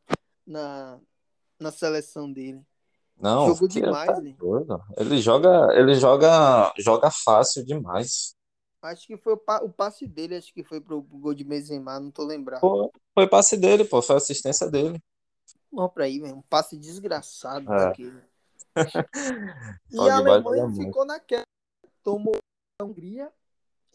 na, 0.46 1.00
na 1.60 1.72
seleção 1.72 2.32
dele. 2.32 2.62
não, 3.20 3.48
Jogou 3.48 3.68
tá 3.68 3.74
demais, 3.74 4.24
né? 4.24 4.36
doido. 4.38 4.82
Ele 4.98 5.18
joga, 5.20 5.74
ele 5.74 5.96
joga, 5.96 6.74
joga 6.78 7.10
fácil 7.12 7.66
demais. 7.66 8.36
Acho 8.82 9.08
que 9.08 9.18
foi 9.18 9.34
o, 9.34 9.38
pa- 9.38 9.62
o 9.64 9.70
passe 9.70 10.08
dele, 10.08 10.36
acho 10.36 10.54
que 10.54 10.64
foi 10.64 10.80
pro, 10.80 11.02
gol 11.02 11.34
de 11.34 11.44
Benzema, 11.44 12.00
não 12.00 12.12
tô 12.12 12.24
lembrado. 12.24 12.62
Pô, 12.62 12.92
foi 13.14 13.28
passe 13.28 13.58
dele, 13.58 13.84
pô, 13.84 14.02
foi 14.02 14.16
assistência 14.16 14.70
dele. 14.70 15.02
Vamos 15.72 15.94
pra 15.94 16.06
aí, 16.06 16.20
velho. 16.20 16.36
Um 16.38 16.42
passe 16.44 16.78
desgraçado 16.78 17.66
É, 17.70 17.88
daquele. 17.90 18.22
E 19.92 19.98
a 19.98 20.18
Alemanha 20.18 20.70
ficou 20.70 21.06
naquela. 21.06 21.44
Tomou 22.04 22.38
a 22.80 22.84
Hungria. 22.84 23.32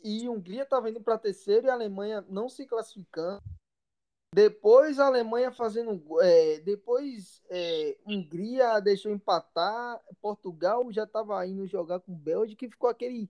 E 0.03 0.29
Hungria 0.29 0.63
estava 0.63 0.91
indo 0.91 1.01
para 1.01 1.19
terceiro 1.19 1.67
e 1.67 1.71
a 1.71 1.75
Alemanha 1.75 2.25
não 2.29 2.49
se 2.49 2.67
classificando. 2.67 3.43
Depois 4.35 4.99
a 4.99 5.07
Alemanha 5.07 5.53
fazendo. 5.53 6.03
É, 6.23 6.61
depois 6.61 7.43
é, 7.51 7.97
Hungria 8.07 8.81
deixou 8.81 9.13
empatar. 9.13 10.01
Portugal 10.21 10.91
já 10.91 11.05
estava 11.05 11.47
indo 11.47 11.67
jogar 11.67 12.01
com 12.01 12.15
Bélgica 12.15 12.65
e 12.65 12.71
ficou 12.71 12.89
aquele. 12.89 13.29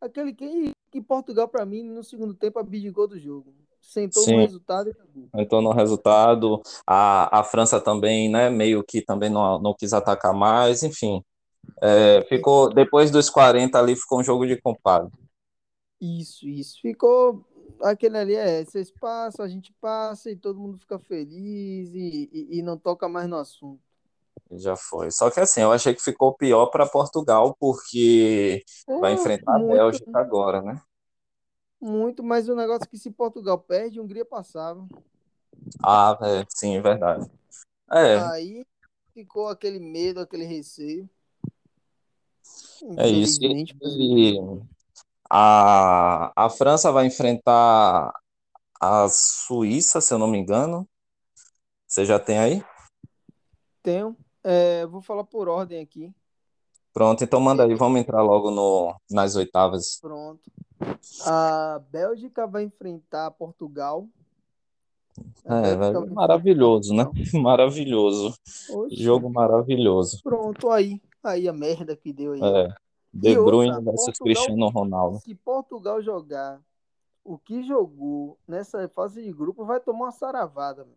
Aquele 0.00 0.32
que, 0.32 0.70
que 0.90 1.02
Portugal, 1.02 1.48
para 1.48 1.66
mim, 1.66 1.82
no 1.82 2.02
segundo 2.02 2.32
tempo, 2.32 2.58
abdicou 2.58 3.06
do 3.06 3.18
jogo. 3.18 3.52
Sentou 3.80 4.22
no 4.22 4.28
Sim, 4.28 4.36
resultado 4.36 4.88
e 4.88 4.92
acabou. 4.92 5.28
então 5.34 5.62
no 5.62 5.72
resultado, 5.72 6.60
a, 6.86 7.40
a 7.40 7.44
França 7.44 7.80
também, 7.80 8.28
né, 8.28 8.50
meio 8.50 8.84
que 8.84 9.00
também 9.00 9.30
não, 9.30 9.58
não 9.58 9.74
quis 9.74 9.92
atacar 9.92 10.34
mais, 10.34 10.82
enfim. 10.82 11.22
É, 11.80 12.22
ficou, 12.28 12.68
depois 12.70 13.10
dos 13.10 13.30
40 13.30 13.78
ali, 13.78 13.96
ficou 13.96 14.20
um 14.20 14.24
jogo 14.24 14.46
de 14.46 14.60
compadre. 14.60 15.10
Isso, 16.00 16.48
isso. 16.48 16.80
Ficou 16.80 17.44
aquele 17.82 18.18
ali, 18.18 18.34
é, 18.34 18.64
vocês 18.64 18.90
passam, 18.90 19.44
a 19.44 19.48
gente 19.48 19.72
passa 19.80 20.30
e 20.30 20.36
todo 20.36 20.60
mundo 20.60 20.78
fica 20.78 20.98
feliz 20.98 21.92
e, 21.94 22.28
e, 22.32 22.58
e 22.58 22.62
não 22.62 22.78
toca 22.78 23.08
mais 23.08 23.28
no 23.28 23.36
assunto. 23.36 23.80
Já 24.52 24.76
foi. 24.76 25.10
Só 25.10 25.30
que 25.30 25.40
assim, 25.40 25.60
eu 25.60 25.72
achei 25.72 25.94
que 25.94 26.02
ficou 26.02 26.34
pior 26.34 26.66
para 26.66 26.86
Portugal, 26.86 27.54
porque 27.58 28.64
vai 29.00 29.14
Pô, 29.14 29.20
enfrentar 29.20 29.56
a 29.56 29.58
muito, 29.58 29.72
Bélgica 29.72 30.18
agora, 30.18 30.62
né? 30.62 30.80
muito, 31.80 32.22
mas 32.22 32.48
o 32.48 32.54
negócio 32.54 32.84
é 32.84 32.86
que 32.86 32.98
se 32.98 33.10
Portugal 33.10 33.58
perde, 33.58 33.98
a 33.98 34.02
Hungria 34.02 34.24
passava. 34.24 34.86
Ah, 35.82 36.18
é, 36.22 36.44
sim, 36.48 36.76
é 36.76 36.80
verdade. 36.80 37.30
É, 37.90 38.16
Aí 38.30 38.66
ficou 39.12 39.48
aquele 39.48 39.78
medo, 39.78 40.20
aquele 40.20 40.44
receio. 40.44 41.08
é 42.96 43.08
isso. 43.08 43.40
E. 43.42 44.77
a, 45.30 46.32
a 46.34 46.50
França 46.50 46.90
vai 46.90 47.06
enfrentar 47.06 48.12
a 48.80 49.08
Suíça, 49.08 50.00
se 50.00 50.12
eu 50.12 50.18
não 50.18 50.26
me 50.26 50.38
engano. 50.38 50.88
Você 51.86 52.04
já 52.04 52.18
tem 52.18 52.38
aí? 52.38 52.64
Tenho. 53.82 54.16
É, 54.44 54.86
vou 54.86 55.00
falar 55.00 55.24
por 55.24 55.48
ordem 55.48 55.80
aqui. 55.80 56.12
Pronto, 56.92 57.22
então 57.22 57.40
manda 57.40 57.64
aí, 57.64 57.74
vamos 57.74 58.00
entrar 58.00 58.22
logo 58.22 58.50
no, 58.50 58.94
nas 59.10 59.36
oitavas. 59.36 59.98
pronto. 60.00 60.50
A 61.24 61.80
Bélgica 61.90 62.46
vai 62.46 62.64
enfrentar 62.64 63.30
Portugal. 63.32 64.06
A 65.46 65.66
É, 65.66 65.76
vai 65.76 65.92
maravilhoso, 66.06 66.94
né? 66.94 67.04
Maravilhoso. 67.34 68.34
Oxi, 68.70 69.02
Jogo 69.02 69.28
maravilhoso. 69.30 70.20
pronto 70.22 70.70
aí. 70.70 71.00
Aí 71.22 71.48
a 71.48 71.52
merda 71.52 71.96
que 71.96 72.12
deu 72.12 72.32
aí. 72.32 72.42
É, 72.42 72.68
De 73.20 73.34
Bruyne 73.36 73.70
outra, 73.76 73.82
versus 73.82 74.18
Portugal, 74.18 74.22
Cristiano 74.22 74.68
Ronaldo. 74.70 75.22
se 75.22 75.34
Portugal 75.34 76.02
jogar 76.02 76.60
o 77.24 77.38
que 77.38 77.62
jogou 77.62 78.38
nessa 78.46 78.88
fase 78.88 79.22
de 79.22 79.32
grupo, 79.32 79.64
vai 79.64 79.80
tomar 79.80 80.06
uma 80.06 80.12
saravada. 80.12 80.84
meu. 80.84 80.96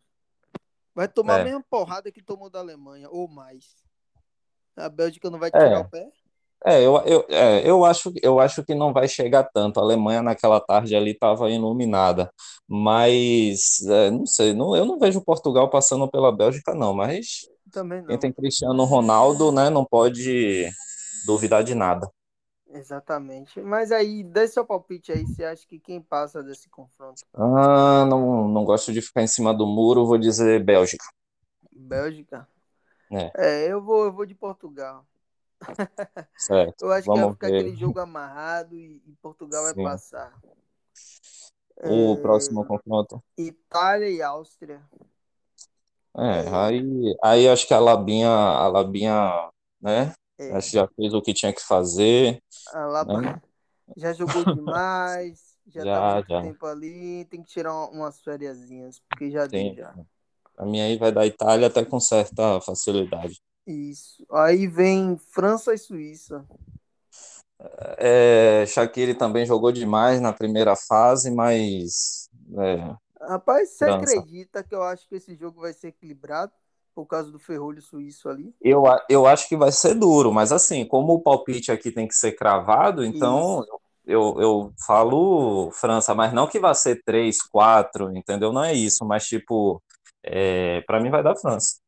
Vai 0.95 1.07
tomar 1.07 1.35
a 1.35 1.39
É, 1.39 1.43
mesma 1.43 1.63
porrada 1.69 2.11
que 2.11 2.21
tomou 2.21 2.49
da 2.49 2.59
Alemanha, 2.59 3.09
ou 3.09 3.27
mais. 3.27 3.75
A 4.75 4.89
Bélgica 4.89 5.29
não 5.29 5.39
vai 5.39 5.51
tirar 5.51 5.79
o 5.79 5.83
é, 5.83 5.89
pé? 5.89 6.11
é, 6.65 6.85
eu, 6.85 6.95
eu, 7.05 7.25
é, 7.29 7.69
eu 7.69 7.83
acho, 7.85 8.13
eu 8.21 8.39
acho 8.39 8.63
que 8.63 8.75
não 8.75 8.93
vai 8.93 9.07
chegar 9.07 9.43
tanto. 9.45 9.79
A 9.79 9.83
Alemanha 9.83 10.21
naquela 10.21 10.59
tarde 10.59 10.95
ali 10.95 11.11
estava 11.11 11.49
iluminada, 11.49 12.31
mas 12.67 13.81
é, 13.87 14.11
não 14.11 14.25
sei, 14.25 14.53
não, 14.53 14.75
eu 14.75 14.85
não 14.85 14.99
vejo 14.99 15.23
Portugal 15.23 15.69
passando 15.69 16.09
pela 16.09 16.31
Bélgica, 16.35 16.73
não. 16.75 16.93
Mas 16.93 17.49
Também 17.71 18.03
quem 18.07 18.17
tem 18.19 18.29
não. 18.29 18.35
Cristiano 18.35 18.83
Ronaldo, 18.85 19.51
né, 19.51 19.69
não 19.69 19.85
pode 19.85 20.69
duvidar 21.23 21.63
de 21.63 21.75
nada. 21.75 22.09
Exatamente. 22.67 23.61
Mas 23.61 23.91
aí, 23.91 24.23
dê 24.23 24.47
seu 24.47 24.65
palpite 24.65 25.11
aí, 25.11 25.27
você 25.27 25.43
acha 25.43 25.65
que 25.67 25.79
quem 25.79 26.01
passa 26.01 26.41
desse 26.43 26.69
confronto? 26.69 27.21
Ah, 27.33 28.05
não, 28.09 28.47
não 28.47 28.63
gosto 28.65 28.91
de 28.93 29.01
ficar 29.01 29.21
em 29.23 29.27
cima 29.27 29.53
do 29.53 29.65
muro, 29.67 30.05
vou 30.05 30.17
dizer 30.17 30.63
Bélgica. 30.63 31.03
Bélgica? 31.71 32.47
É, 33.11 33.31
É, 33.35 33.67
eu 33.71 33.81
vou, 33.83 34.05
eu 34.05 34.13
vou 34.13 34.25
de 34.25 34.35
Portugal. 34.35 35.07
certo. 36.35 36.75
Eu 36.79 36.91
acho 36.91 37.09
que 37.09 37.17
vai 37.19 37.27
Vamos 37.27 37.31
ficar 37.31 37.47
ver. 37.47 37.49
aquele 37.49 37.75
jogo 37.75 37.99
amarrado 37.99 38.75
e, 38.75 39.01
e 39.05 39.15
Portugal 39.21 39.63
vai 39.63 39.73
Sim. 39.73 39.75
passar. 39.75 40.33
O 41.83 42.17
É, 42.17 42.23
próximo 42.23 42.65
confronto. 42.65 43.21
Itália 43.37 44.09
e 44.09 44.21
Áustria. 44.21 44.81
É, 46.17 46.43
É, 46.43 46.55
aí, 46.55 47.15
aí 47.23 47.47
acho 47.49 47.65
que 47.67 47.73
a 47.73 47.79
Labinha, 47.79 48.27
a 48.29 48.67
Labinha, 48.67 49.49
né? 49.81 50.13
Acho 50.49 50.69
que 50.71 50.75
é, 50.75 50.77
já 50.77 50.87
fez 50.95 51.13
o 51.13 51.21
que 51.21 51.33
tinha 51.33 51.53
que 51.53 51.61
fazer, 51.61 52.41
a 52.65 52.85
Laba 52.85 53.21
né? 53.21 53.41
já 53.95 54.13
jogou 54.13 54.45
demais, 54.45 55.59
já 55.67 55.85
tá 55.87 56.01
Já, 56.01 56.03
muito 56.03 56.29
já, 56.29 56.41
tempo 56.41 56.65
ali, 56.65 57.25
tem 57.25 57.43
que 57.43 57.49
tirar 57.51 57.73
uma- 57.73 57.89
umas 57.91 58.21
fériasinhas, 58.21 58.99
porque 59.01 59.31
já 59.31 59.49
sim. 59.53 59.77
já. 59.77 59.99
A 60.57 60.65
minha 60.65 60.85
aí 60.85 60.97
vai 60.97 61.11
da 61.11 61.25
Itália 61.27 61.67
até 61.67 61.85
com 61.85 61.99
certa 61.99 62.61
facilidade. 62.61 63.41
Isso. 63.65 64.23
Aí 64.31 64.67
vem 64.67 65.17
França 65.17 65.73
e 65.73 65.77
Suíça. 65.77 66.47
É, 67.97 68.65
Shaqiri 68.67 69.13
também 69.15 69.45
jogou 69.45 69.71
demais 69.71 70.19
na 70.21 70.33
primeira 70.33 70.75
fase, 70.75 71.29
mas 71.31 72.29
é, 72.57 72.95
Rapaz, 73.19 73.69
você 73.71 73.85
França. 73.85 74.25
acredita 74.25 74.63
que 74.63 74.73
eu 74.75 74.83
acho 74.83 75.07
que 75.07 75.15
esse 75.15 75.35
jogo 75.35 75.61
vai 75.61 75.73
ser 75.73 75.89
equilibrado 75.89 76.53
por 76.93 77.05
causa 77.05 77.31
do 77.31 77.39
ferrolho 77.39 77.81
suíço 77.81 78.29
ali? 78.29 78.53
Eu, 78.61 78.83
eu 79.09 79.25
acho 79.25 79.47
que 79.49 79.57
vai 79.57 79.71
ser 79.71 79.95
duro, 79.95 80.31
mas 80.31 80.51
assim, 80.51 80.85
como 80.87 81.13
o 81.13 81.21
palpite 81.21 81.71
aqui 81.71 81.91
tem 81.91 82.07
que 82.07 82.13
ser 82.15 82.33
cravado, 82.33 83.03
então 83.03 83.63
Isso, 83.63 83.67
eu, 84.05 84.35
eu 84.39 84.73
falo 84.85 85.71
França, 85.71 86.13
mas 86.13 86.31
não 86.33 86.47
que 86.47 86.59
vai 86.59 86.75
ser 86.75 87.01
3, 87.03 87.41
4, 87.41 88.15
entendeu? 88.15 88.53
Não 88.53 88.63
é 88.63 88.73
isso, 88.73 89.03
mas 89.05 89.25
tipo, 89.25 89.81
é, 90.23 90.81
para 90.81 90.99
mim 91.01 91.09
vai 91.09 91.23
dar 91.23 91.35
França. 91.35 91.79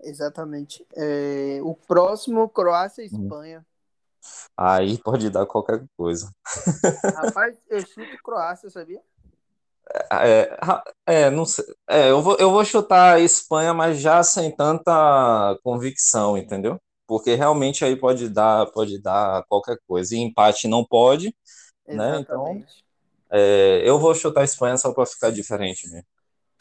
exatamente. 0.00 0.86
É, 0.96 1.60
o 1.62 1.74
próximo, 1.74 2.48
Croácia 2.48 3.02
e 3.02 3.06
Uhum. 3.10 3.26
Espanha. 3.28 3.66
Aí 4.56 4.98
pode 5.02 5.30
dar 5.30 5.46
qualquer 5.46 5.84
coisa. 5.96 6.30
Rapaz, 7.14 7.56
eu 7.68 7.84
chuto 7.84 8.18
Croácia, 8.18 8.68
sabia? 8.70 9.02
É, 10.12 10.56
ra- 10.62 10.82
é, 11.06 11.30
não 11.30 11.44
sei. 11.44 11.64
É, 11.88 12.10
eu 12.10 12.22
vou, 12.22 12.36
eu 12.38 12.50
vou 12.50 12.64
chutar 12.64 13.14
a 13.16 13.20
Espanha, 13.20 13.74
mas 13.74 14.00
já 14.00 14.22
sem 14.22 14.54
tanta 14.54 15.58
convicção, 15.62 16.36
entendeu? 16.38 16.80
Porque 17.06 17.34
realmente 17.34 17.84
aí 17.84 17.96
pode 17.96 18.28
dar, 18.28 18.66
pode 18.72 19.00
dar 19.00 19.44
qualquer 19.46 19.76
coisa. 19.86 20.14
E 20.16 20.18
empate 20.20 20.66
não 20.68 20.84
pode, 20.84 21.34
né? 21.90 22.24
Então, 22.26 22.64
é, 23.30 23.82
eu 23.88 23.98
vou 23.98 24.14
chutar 24.14 24.42
a 24.42 24.44
Espanha 24.44 24.76
só 24.78 24.92
para 24.92 25.06
ficar 25.06 25.30
diferente 25.30 25.88
mesmo. 25.90 26.06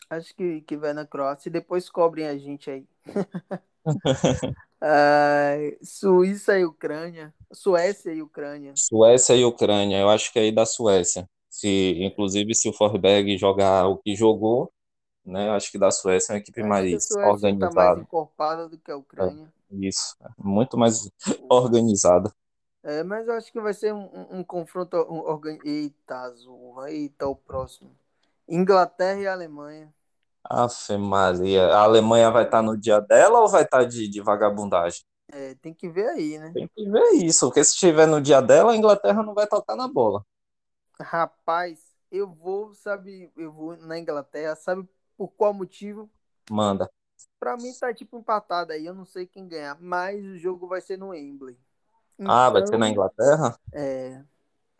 Acho 0.09 0.33
que, 0.35 0.61
que 0.61 0.77
vai 0.77 0.93
na 0.93 1.05
Croácia 1.05 1.49
e 1.49 1.51
depois 1.51 1.89
cobrem 1.89 2.27
a 2.27 2.37
gente 2.37 2.69
aí. 2.71 2.87
Ah, 4.81 5.55
Suíça 5.81 6.59
e 6.59 6.65
Ucrânia. 6.65 7.33
Suécia 7.51 8.13
e 8.13 8.21
Ucrânia. 8.21 8.77
Suécia 8.77 9.35
e 9.35 9.43
Ucrânia, 9.43 9.97
eu 9.99 10.09
acho 10.11 10.31
que 10.31 10.37
aí 10.37 10.51
da 10.51 10.63
Suécia. 10.63 11.27
Se, 11.53 11.67
inclusive, 12.03 12.55
se 12.55 12.67
o 12.69 12.73
Forsberg 12.73 13.37
jogar 13.37 13.87
o 13.87 13.97
que 13.99 14.15
jogou, 14.15 14.73
né? 15.25 15.49
Acho 15.51 15.71
que 15.71 15.79
da 15.79 15.91
Suécia 15.91 16.33
é 16.33 16.35
uma 16.35 16.39
equipe 16.41 16.63
Acho 16.63 16.95
a 16.95 16.99
mais 16.99 16.99
Suécia 16.99 17.47
está 17.47 17.69
mais 17.69 17.95
organizada. 17.95 17.95
encorpada 17.95 18.67
do 18.67 18.75
que 18.79 18.89
a 18.89 18.97
É, 19.19 19.23
Ucrânia. 19.27 19.53
isso, 19.71 20.15
muito 20.37 20.77
mais 20.77 21.09
organizada. 21.49 22.33
É, 22.83 23.01
mas 23.03 23.27
eu 23.27 23.33
acho 23.35 23.51
que 23.51 23.59
vai 23.61 23.73
ser 23.73 23.93
um, 23.93 24.03
um- 24.13 24.39
um 24.39 24.43
confronto. 24.43 24.97
Um, 25.09 25.19
organ... 25.19 25.57
Eita, 25.63 26.29
Zorra. 26.35 26.91
Eita, 26.91 27.27
o 27.27 27.35
próximo. 27.35 27.95
Inglaterra 28.47 29.19
e 29.21 29.27
Alemanha. 29.27 29.93
Afe 30.49 30.95
Maria, 30.97 31.67
a 31.75 31.83
Alemanha 31.83 32.31
vai 32.31 32.45
estar 32.45 32.61
no 32.61 32.77
dia 32.77 33.01
dela 33.01 33.39
ou 33.41 33.49
vai 33.49 33.63
estar 33.63 33.83
de, 33.85 34.07
de 34.07 34.21
vagabundagem? 34.21 35.01
É, 35.31 35.55
tem 35.55 35.73
que 35.73 35.89
ver 35.89 36.07
aí, 36.09 36.37
né? 36.39 36.55
Tem 36.55 36.67
que 36.75 36.89
ver 36.89 37.11
isso, 37.25 37.47
porque 37.47 37.63
se 37.63 37.73
estiver 37.73 38.07
no 38.07 38.21
dia 38.21 38.41
dela, 38.41 38.71
a 38.73 38.75
Inglaterra 38.75 39.21
não 39.23 39.33
vai 39.33 39.47
tocar 39.47 39.75
na 39.75 39.87
bola. 39.87 40.23
Rapaz, 40.99 41.95
eu 42.11 42.27
vou, 42.31 42.73
sabe, 42.73 43.31
eu 43.35 43.51
vou 43.51 43.75
na 43.77 43.97
Inglaterra, 43.99 44.55
sabe 44.55 44.87
por 45.17 45.29
qual 45.31 45.53
motivo? 45.53 46.09
Manda. 46.49 46.89
Pra 47.39 47.57
mim 47.57 47.73
tá 47.73 47.93
tipo 47.93 48.17
empatado 48.17 48.71
aí, 48.71 48.85
eu 48.85 48.93
não 48.93 49.05
sei 49.05 49.27
quem 49.27 49.47
ganhar, 49.47 49.79
mas 49.81 50.23
o 50.25 50.37
jogo 50.37 50.67
vai 50.67 50.81
ser 50.81 50.97
no 50.97 51.09
Wembley. 51.09 51.57
Ah, 52.25 52.49
vai 52.49 52.65
ser 52.65 52.77
na 52.77 52.89
Então, 52.89 52.89
Inglaterra? 52.89 53.57
É, 53.73 54.23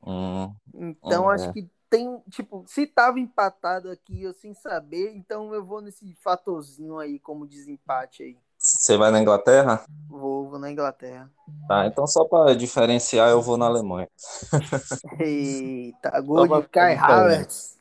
Hum, 0.02 0.56
então 0.73 1.30
hum, 1.30 1.30
acho 1.30 1.49
é. 1.49 1.52
que 1.52 1.69
tem, 1.89 2.19
tipo, 2.32 2.63
se 2.67 2.88
tava 2.88 3.19
empatado 3.19 3.89
aqui 3.91 4.23
eu 4.23 4.34
sem 4.34 4.54
saber, 4.54 5.13
então 5.15 5.54
eu 5.54 5.63
vou 5.63 5.82
nesse 5.82 6.13
fatorzinho 6.15 6.97
aí 6.99 7.19
como 7.19 7.45
desempate 7.47 8.23
aí. 8.23 8.38
Você 8.63 8.95
vai 8.95 9.12
na 9.12 9.19
Inglaterra? 9.19 9.86
Vou, 10.08 10.49
vou 10.49 10.58
na 10.58 10.71
Inglaterra. 10.71 11.30
Tá, 11.67 11.86
então 11.86 12.08
só 12.08 12.23
para 12.23 12.56
diferenciar, 12.56 13.30
eu 13.30 13.41
vou 13.41 13.58
na 13.58 13.65
Alemanha. 13.65 14.08
Eita, 15.19 16.21
gol 16.21 16.47
de 16.47 16.67
Kai. 16.69 16.95
Havertz. 16.95 17.78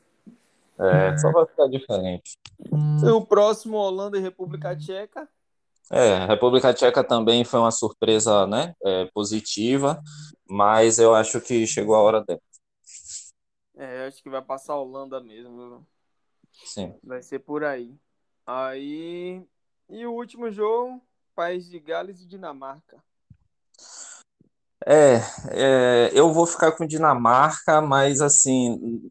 É, 0.77 1.17
só 1.17 1.31
para 1.31 1.45
ficar 1.45 1.67
diferente. 1.67 2.37
E 2.59 3.09
o 3.09 3.25
próximo, 3.25 3.77
Holanda 3.77 4.17
e 4.17 4.21
República 4.21 4.75
Tcheca. 4.75 5.29
É, 5.89 6.17
a 6.17 6.25
República 6.25 6.73
Tcheca 6.73 7.01
também 7.01 7.45
foi 7.45 7.61
uma 7.61 7.71
surpresa, 7.71 8.45
né, 8.45 8.75
é, 8.83 9.05
positiva, 9.13 10.01
mas 10.49 10.99
eu 10.99 11.15
acho 11.15 11.39
que 11.39 11.65
chegou 11.65 11.95
a 11.95 12.01
hora 12.01 12.21
dela. 12.25 12.41
É, 13.77 14.07
acho 14.07 14.21
que 14.21 14.29
vai 14.29 14.41
passar 14.41 14.73
a 14.73 14.81
Holanda 14.81 15.21
mesmo. 15.21 15.87
Sim. 16.65 16.93
Vai 17.01 17.21
ser 17.21 17.39
por 17.39 17.63
aí. 17.63 17.95
Aí. 18.45 19.45
E 19.93 20.07
o 20.07 20.11
último 20.11 20.49
jogo, 20.49 20.99
País 21.35 21.69
de 21.69 21.79
Gales 21.79 22.19
e 22.19 22.25
Dinamarca. 22.25 22.97
É, 24.83 25.17
é, 25.51 26.09
eu 26.13 26.33
vou 26.33 26.47
ficar 26.47 26.71
com 26.71 26.87
Dinamarca, 26.87 27.79
mas 27.79 28.19
assim, 28.19 29.07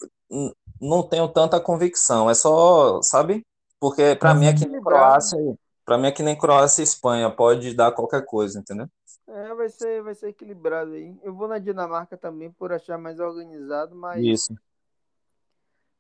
não 0.81 1.09
tenho 1.09 1.29
tanta 1.29 1.61
convicção. 1.61 2.29
É 2.29 2.35
só, 2.35 3.01
sabe? 3.01 3.47
Porque 3.79 4.17
para 4.17 4.35
mim 4.35 4.47
é 4.47 4.55
que 4.55 4.67
nem. 4.67 4.83
Croácia, 4.83 5.39
para 5.85 5.97
mim 5.97 6.09
é 6.09 6.11
que 6.11 6.23
nem 6.25 6.37
Croácia 6.37 6.83
e 6.83 6.85
Espanha, 6.85 7.31
pode 7.31 7.75
dar 7.75 7.93
qualquer 7.93 8.25
coisa, 8.25 8.59
entendeu? 8.59 8.89
É, 9.29 9.55
vai 9.55 9.69
ser, 9.69 10.03
vai 10.03 10.17
ser 10.17 10.31
equilibrado 10.31 10.95
aí. 10.95 11.17
Eu 11.23 11.33
vou 11.33 11.47
na 11.47 11.61
Dinamarca 11.61 12.17
também 12.17 12.51
por 12.51 12.73
achar 12.73 12.99
mais 12.99 13.21
organizado, 13.21 13.95
mas, 13.95 14.21
Isso. 14.21 14.53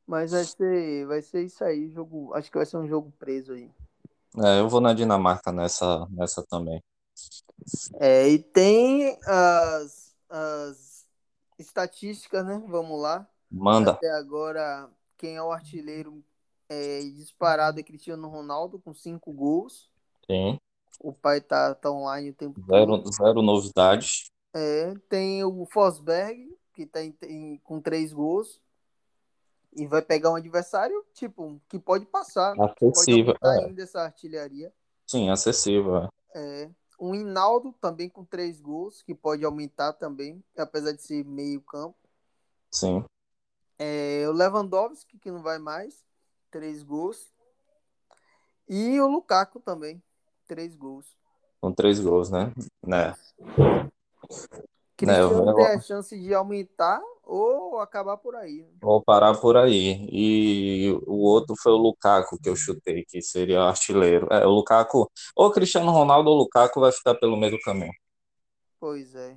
mas 0.04 0.32
vai 0.32 0.44
ser, 0.44 1.06
vai 1.06 1.22
ser 1.22 1.42
isso 1.44 1.62
aí. 1.62 1.88
Jogo, 1.88 2.34
acho 2.34 2.50
que 2.50 2.56
vai 2.56 2.66
ser 2.66 2.78
um 2.78 2.88
jogo 2.88 3.12
preso 3.16 3.52
aí. 3.52 3.70
É, 4.38 4.60
eu 4.60 4.68
vou 4.68 4.80
na 4.80 4.94
Dinamarca 4.94 5.52
nessa, 5.52 6.06
nessa 6.10 6.42
também. 6.46 6.82
É, 8.00 8.28
e 8.28 8.38
tem 8.38 9.18
as, 9.26 10.16
as 10.28 11.06
estatísticas, 11.58 12.44
né? 12.44 12.62
Vamos 12.66 13.00
lá. 13.00 13.28
Manda. 13.50 13.92
Até 13.92 14.10
agora, 14.10 14.88
quem 15.18 15.36
é 15.36 15.42
o 15.42 15.52
artilheiro 15.52 16.24
é, 16.68 17.00
disparado 17.00 17.78
é 17.78 17.82
Cristiano 17.82 18.28
Ronaldo, 18.28 18.78
com 18.78 18.94
cinco 18.94 19.32
gols. 19.32 19.90
Sim. 20.26 20.56
O 20.98 21.12
pai 21.12 21.40
tá, 21.40 21.74
tá 21.74 21.90
online 21.90 22.30
o 22.30 22.34
tempo 22.34 22.60
Zero, 22.64 22.98
todo. 22.98 23.12
zero 23.12 23.42
novidades. 23.42 24.30
É, 24.54 24.94
tem 25.08 25.44
o 25.44 25.66
Fosberg, 25.66 26.56
que 26.72 26.86
tá 26.86 27.02
em- 27.02 27.16
em- 27.24 27.58
com 27.58 27.80
três 27.80 28.12
gols. 28.12 28.61
E 29.74 29.86
vai 29.86 30.02
pegar 30.02 30.30
um 30.30 30.36
adversário, 30.36 31.04
tipo, 31.14 31.60
que 31.68 31.78
pode 31.78 32.04
passar, 32.06 32.54
pode 32.54 32.74
Acessível. 32.82 33.34
aumentar 33.40 33.62
É, 33.62 33.66
ainda 33.66 33.82
essa 33.82 34.02
artilharia. 34.02 34.72
sim, 35.06 35.30
acessível. 35.30 35.96
é. 36.04 36.08
É, 36.34 36.70
o 36.98 37.14
Hinaldo 37.14 37.72
também 37.80 38.08
com 38.08 38.24
três 38.24 38.60
gols, 38.60 39.02
que 39.02 39.14
pode 39.14 39.44
aumentar 39.44 39.92
também, 39.94 40.42
apesar 40.56 40.92
de 40.92 41.02
ser 41.02 41.24
meio 41.24 41.60
campo. 41.62 41.96
Sim. 42.70 43.04
É, 43.78 44.24
o 44.28 44.32
Lewandowski, 44.32 45.18
que 45.18 45.30
não 45.30 45.42
vai 45.42 45.58
mais, 45.58 46.04
três 46.50 46.82
gols. 46.82 47.32
E 48.68 49.00
o 49.00 49.06
Lukaku 49.08 49.58
também, 49.60 50.02
três 50.46 50.76
gols. 50.76 51.06
Com 51.60 51.72
três 51.72 51.98
gols, 51.98 52.30
né? 52.30 52.52
Né? 52.86 53.14
Cristiano 55.06 55.50
eu- 55.50 55.54
tem 55.54 55.66
a 55.66 55.80
chance 55.80 56.18
de 56.18 56.34
aumentar 56.34 57.00
ou 57.24 57.78
acabar 57.80 58.16
por 58.16 58.34
aí. 58.34 58.62
né? 58.62 58.68
Vou 58.80 59.02
parar 59.02 59.34
por 59.38 59.56
aí. 59.56 60.06
E 60.10 60.90
o 61.06 61.22
outro 61.24 61.54
foi 61.60 61.72
o 61.72 61.76
Lukaku 61.76 62.38
que 62.40 62.48
eu 62.48 62.56
chutei, 62.56 63.04
que 63.04 63.22
seria 63.22 63.62
artilheiro. 63.62 64.26
É, 64.30 64.46
o 64.46 64.50
Lukaku, 64.50 65.10
ou 65.36 65.50
Cristiano 65.52 65.90
Ronaldo 65.90 66.30
ou 66.30 66.36
Lukaku 66.36 66.80
vai 66.80 66.92
ficar 66.92 67.14
pelo 67.14 67.36
meio 67.36 67.52
do 67.52 67.60
caminho. 67.60 67.92
Pois 68.80 69.14
é. 69.14 69.36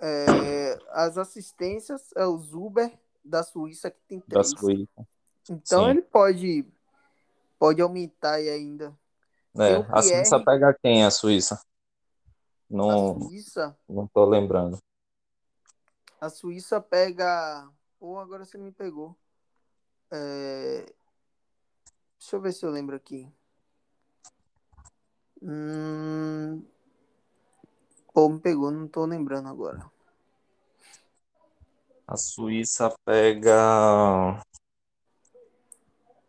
É, 0.00 0.78
as 0.90 1.18
assistências 1.18 2.10
é 2.16 2.24
o 2.24 2.38
Zuber 2.38 2.92
da 3.24 3.42
Suíça 3.42 3.90
que 3.90 3.98
tem 4.06 4.20
Da 4.20 4.40
três. 4.40 4.50
Suíça. 4.50 5.08
Então 5.50 5.84
Sim. 5.84 5.90
ele 5.90 6.02
pode 6.02 6.64
pode 7.58 7.82
aumentar 7.82 8.34
aí 8.34 8.48
ainda. 8.48 8.96
É, 9.56 9.78
o 9.78 9.86
a 9.90 10.02
Suíça 10.02 10.38
pega 10.44 10.76
quem, 10.80 11.04
a 11.04 11.10
Suíça? 11.10 11.60
A 12.70 12.74
Não, 12.76 13.14
Suíça. 13.14 13.78
não 13.88 14.06
tô 14.06 14.24
lembrando. 14.24 14.78
A 16.20 16.28
Suíça 16.28 16.80
pega. 16.80 17.68
Pô, 17.98 18.18
agora 18.18 18.44
você 18.44 18.58
me 18.58 18.72
pegou. 18.72 19.16
É, 20.10 20.86
Deixa 22.18 22.36
eu 22.36 22.40
ver 22.40 22.52
se 22.52 22.66
eu 22.66 22.70
lembro 22.70 22.96
aqui. 22.96 23.30
Hum... 25.40 26.62
Pô, 28.12 28.28
me 28.28 28.40
pegou, 28.40 28.70
não 28.70 28.88
tô 28.88 29.04
lembrando 29.06 29.48
agora. 29.48 29.88
A 32.06 32.16
Suíça 32.16 32.92
pega. 33.04 34.42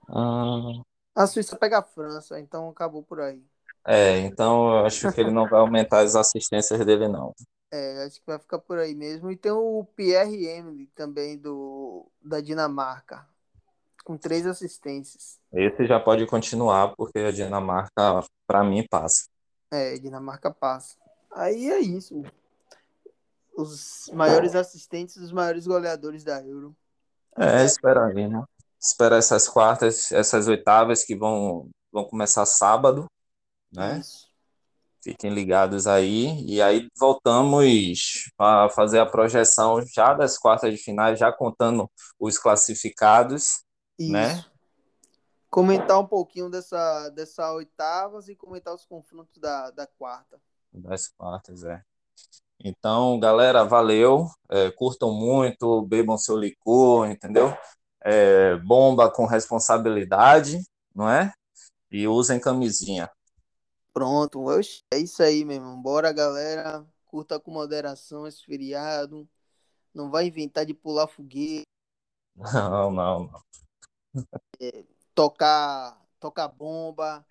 Ah, 0.07 0.83
A 1.15 1.27
Suíça 1.27 1.55
pega 1.57 1.79
a 1.79 1.83
França, 1.83 2.39
então 2.39 2.69
acabou 2.69 3.03
por 3.03 3.19
aí. 3.19 3.43
É, 3.85 4.19
então 4.19 4.79
eu 4.79 4.85
acho 4.85 5.11
que 5.11 5.21
ele 5.21 5.31
não 5.31 5.47
vai 5.47 5.59
aumentar 5.59 5.99
as 5.99 6.15
assistências 6.15 6.85
dele, 6.85 7.07
não. 7.07 7.33
É, 7.71 8.03
acho 8.03 8.19
que 8.19 8.25
vai 8.25 8.39
ficar 8.39 8.59
por 8.59 8.79
aí 8.79 8.95
mesmo. 8.95 9.31
E 9.31 9.37
tem 9.37 9.51
o 9.51 9.85
Pierre 9.95 10.47
Emily 10.47 10.87
também 10.95 11.37
do 11.37 12.09
da 12.21 12.41
Dinamarca, 12.41 13.27
com 14.03 14.17
três 14.17 14.45
assistências. 14.45 15.39
Esse 15.53 15.85
já 15.85 15.99
pode 15.99 16.25
continuar, 16.25 16.95
porque 16.95 17.19
a 17.19 17.31
Dinamarca, 17.31 18.23
para 18.47 18.63
mim, 18.63 18.85
passa. 18.89 19.27
É, 19.71 19.97
Dinamarca 19.97 20.51
passa. 20.51 20.95
Aí 21.31 21.69
é 21.69 21.79
isso. 21.79 22.23
Os 23.55 24.09
maiores 24.13 24.55
assistentes, 24.55 25.17
os 25.17 25.31
maiores 25.31 25.67
goleadores 25.67 26.23
da 26.23 26.41
Euro. 26.43 26.75
É, 27.37 27.63
espera 27.63 28.07
aí, 28.07 28.27
né? 28.27 28.43
Espera 28.79 29.17
essas 29.17 29.47
quartas, 29.47 30.11
essas 30.11 30.47
oitavas 30.47 31.03
que 31.03 31.15
vão, 31.15 31.69
vão 31.91 32.05
começar 32.05 32.45
sábado, 32.45 33.05
né? 33.71 33.99
Isso. 33.99 34.29
Fiquem 35.01 35.33
ligados 35.33 35.87
aí. 35.87 36.43
E 36.45 36.61
aí 36.61 36.89
voltamos 36.97 37.65
a 38.37 38.69
fazer 38.69 38.99
a 38.99 39.05
projeção 39.05 39.81
já 39.85 40.13
das 40.13 40.37
quartas 40.37 40.71
de 40.71 40.77
finais, 40.77 41.17
já 41.17 41.31
contando 41.31 41.89
os 42.19 42.37
classificados, 42.37 43.63
Isso. 43.97 44.11
né? 44.11 44.43
Comentar 45.49 45.99
um 45.99 46.05
pouquinho 46.05 46.49
dessa, 46.49 47.09
dessa 47.09 47.51
oitavas 47.53 48.27
e 48.29 48.35
comentar 48.35 48.73
os 48.73 48.85
confrontos 48.85 49.39
da, 49.39 49.71
da 49.71 49.87
quarta. 49.87 50.39
Das 50.71 51.07
quartas, 51.07 51.63
é. 51.63 51.81
Então, 52.63 53.19
galera, 53.19 53.63
valeu. 53.63 54.27
É, 54.49 54.69
curtam 54.69 55.13
muito, 55.13 55.81
bebam 55.83 56.17
seu 56.17 56.37
licor, 56.37 57.09
entendeu? 57.09 57.57
É, 58.03 58.57
bomba 58.57 59.09
com 59.09 59.25
responsabilidade, 59.25 60.61
não 60.93 61.09
é? 61.09 61.33
E 61.89 62.07
usem 62.07 62.39
camisinha. 62.39 63.09
Pronto, 63.93 64.41
oxe, 64.41 64.83
é 64.93 64.97
isso 64.97 65.21
aí, 65.21 65.43
meu 65.43 65.55
irmão. 65.57 65.81
Bora, 65.81 66.11
galera. 66.11 66.85
Curta 67.05 67.39
com 67.39 67.51
moderação 67.51 68.27
esse 68.27 68.43
feriado. 68.45 69.27
Não 69.93 70.11
vai 70.11 70.27
inventar 70.27 70.65
de 70.65 70.73
pular 70.73 71.07
foguete, 71.07 71.63
Não, 72.35 72.91
não, 72.91 73.31
não. 73.31 74.23
tocar, 75.15 75.99
tocar 76.19 76.47
bomba, 76.47 77.25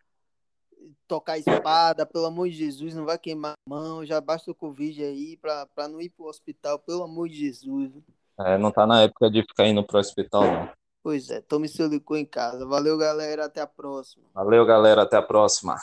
tocar 1.06 1.38
espada, 1.38 2.04
pelo 2.04 2.26
amor 2.26 2.48
de 2.48 2.56
Jesus, 2.56 2.94
não 2.94 3.04
vai 3.04 3.18
queimar 3.18 3.52
a 3.52 3.70
mão. 3.70 4.04
Já 4.04 4.20
basta 4.20 4.50
o 4.50 4.54
Covid 4.54 5.02
aí 5.04 5.36
pra, 5.36 5.66
pra 5.66 5.86
não 5.86 6.00
ir 6.00 6.10
pro 6.10 6.26
hospital, 6.26 6.78
pelo 6.78 7.04
amor 7.04 7.28
de 7.28 7.36
Jesus. 7.36 7.92
É, 8.40 8.58
não 8.58 8.70
tá 8.70 8.86
na 8.86 9.02
época 9.02 9.30
de 9.30 9.42
ficar 9.42 9.66
indo 9.66 9.84
pro 9.84 9.98
hospital, 9.98 10.42
não. 10.42 10.78
Pois 11.02 11.30
é, 11.30 11.40
tome 11.40 11.68
seu 11.68 11.86
licor 11.86 12.18
em 12.18 12.26
casa. 12.26 12.66
Valeu, 12.66 12.98
galera. 12.98 13.46
Até 13.46 13.60
a 13.60 13.66
próxima. 13.66 14.24
Valeu, 14.34 14.66
galera. 14.66 15.02
Até 15.02 15.16
a 15.16 15.22
próxima. 15.22 15.76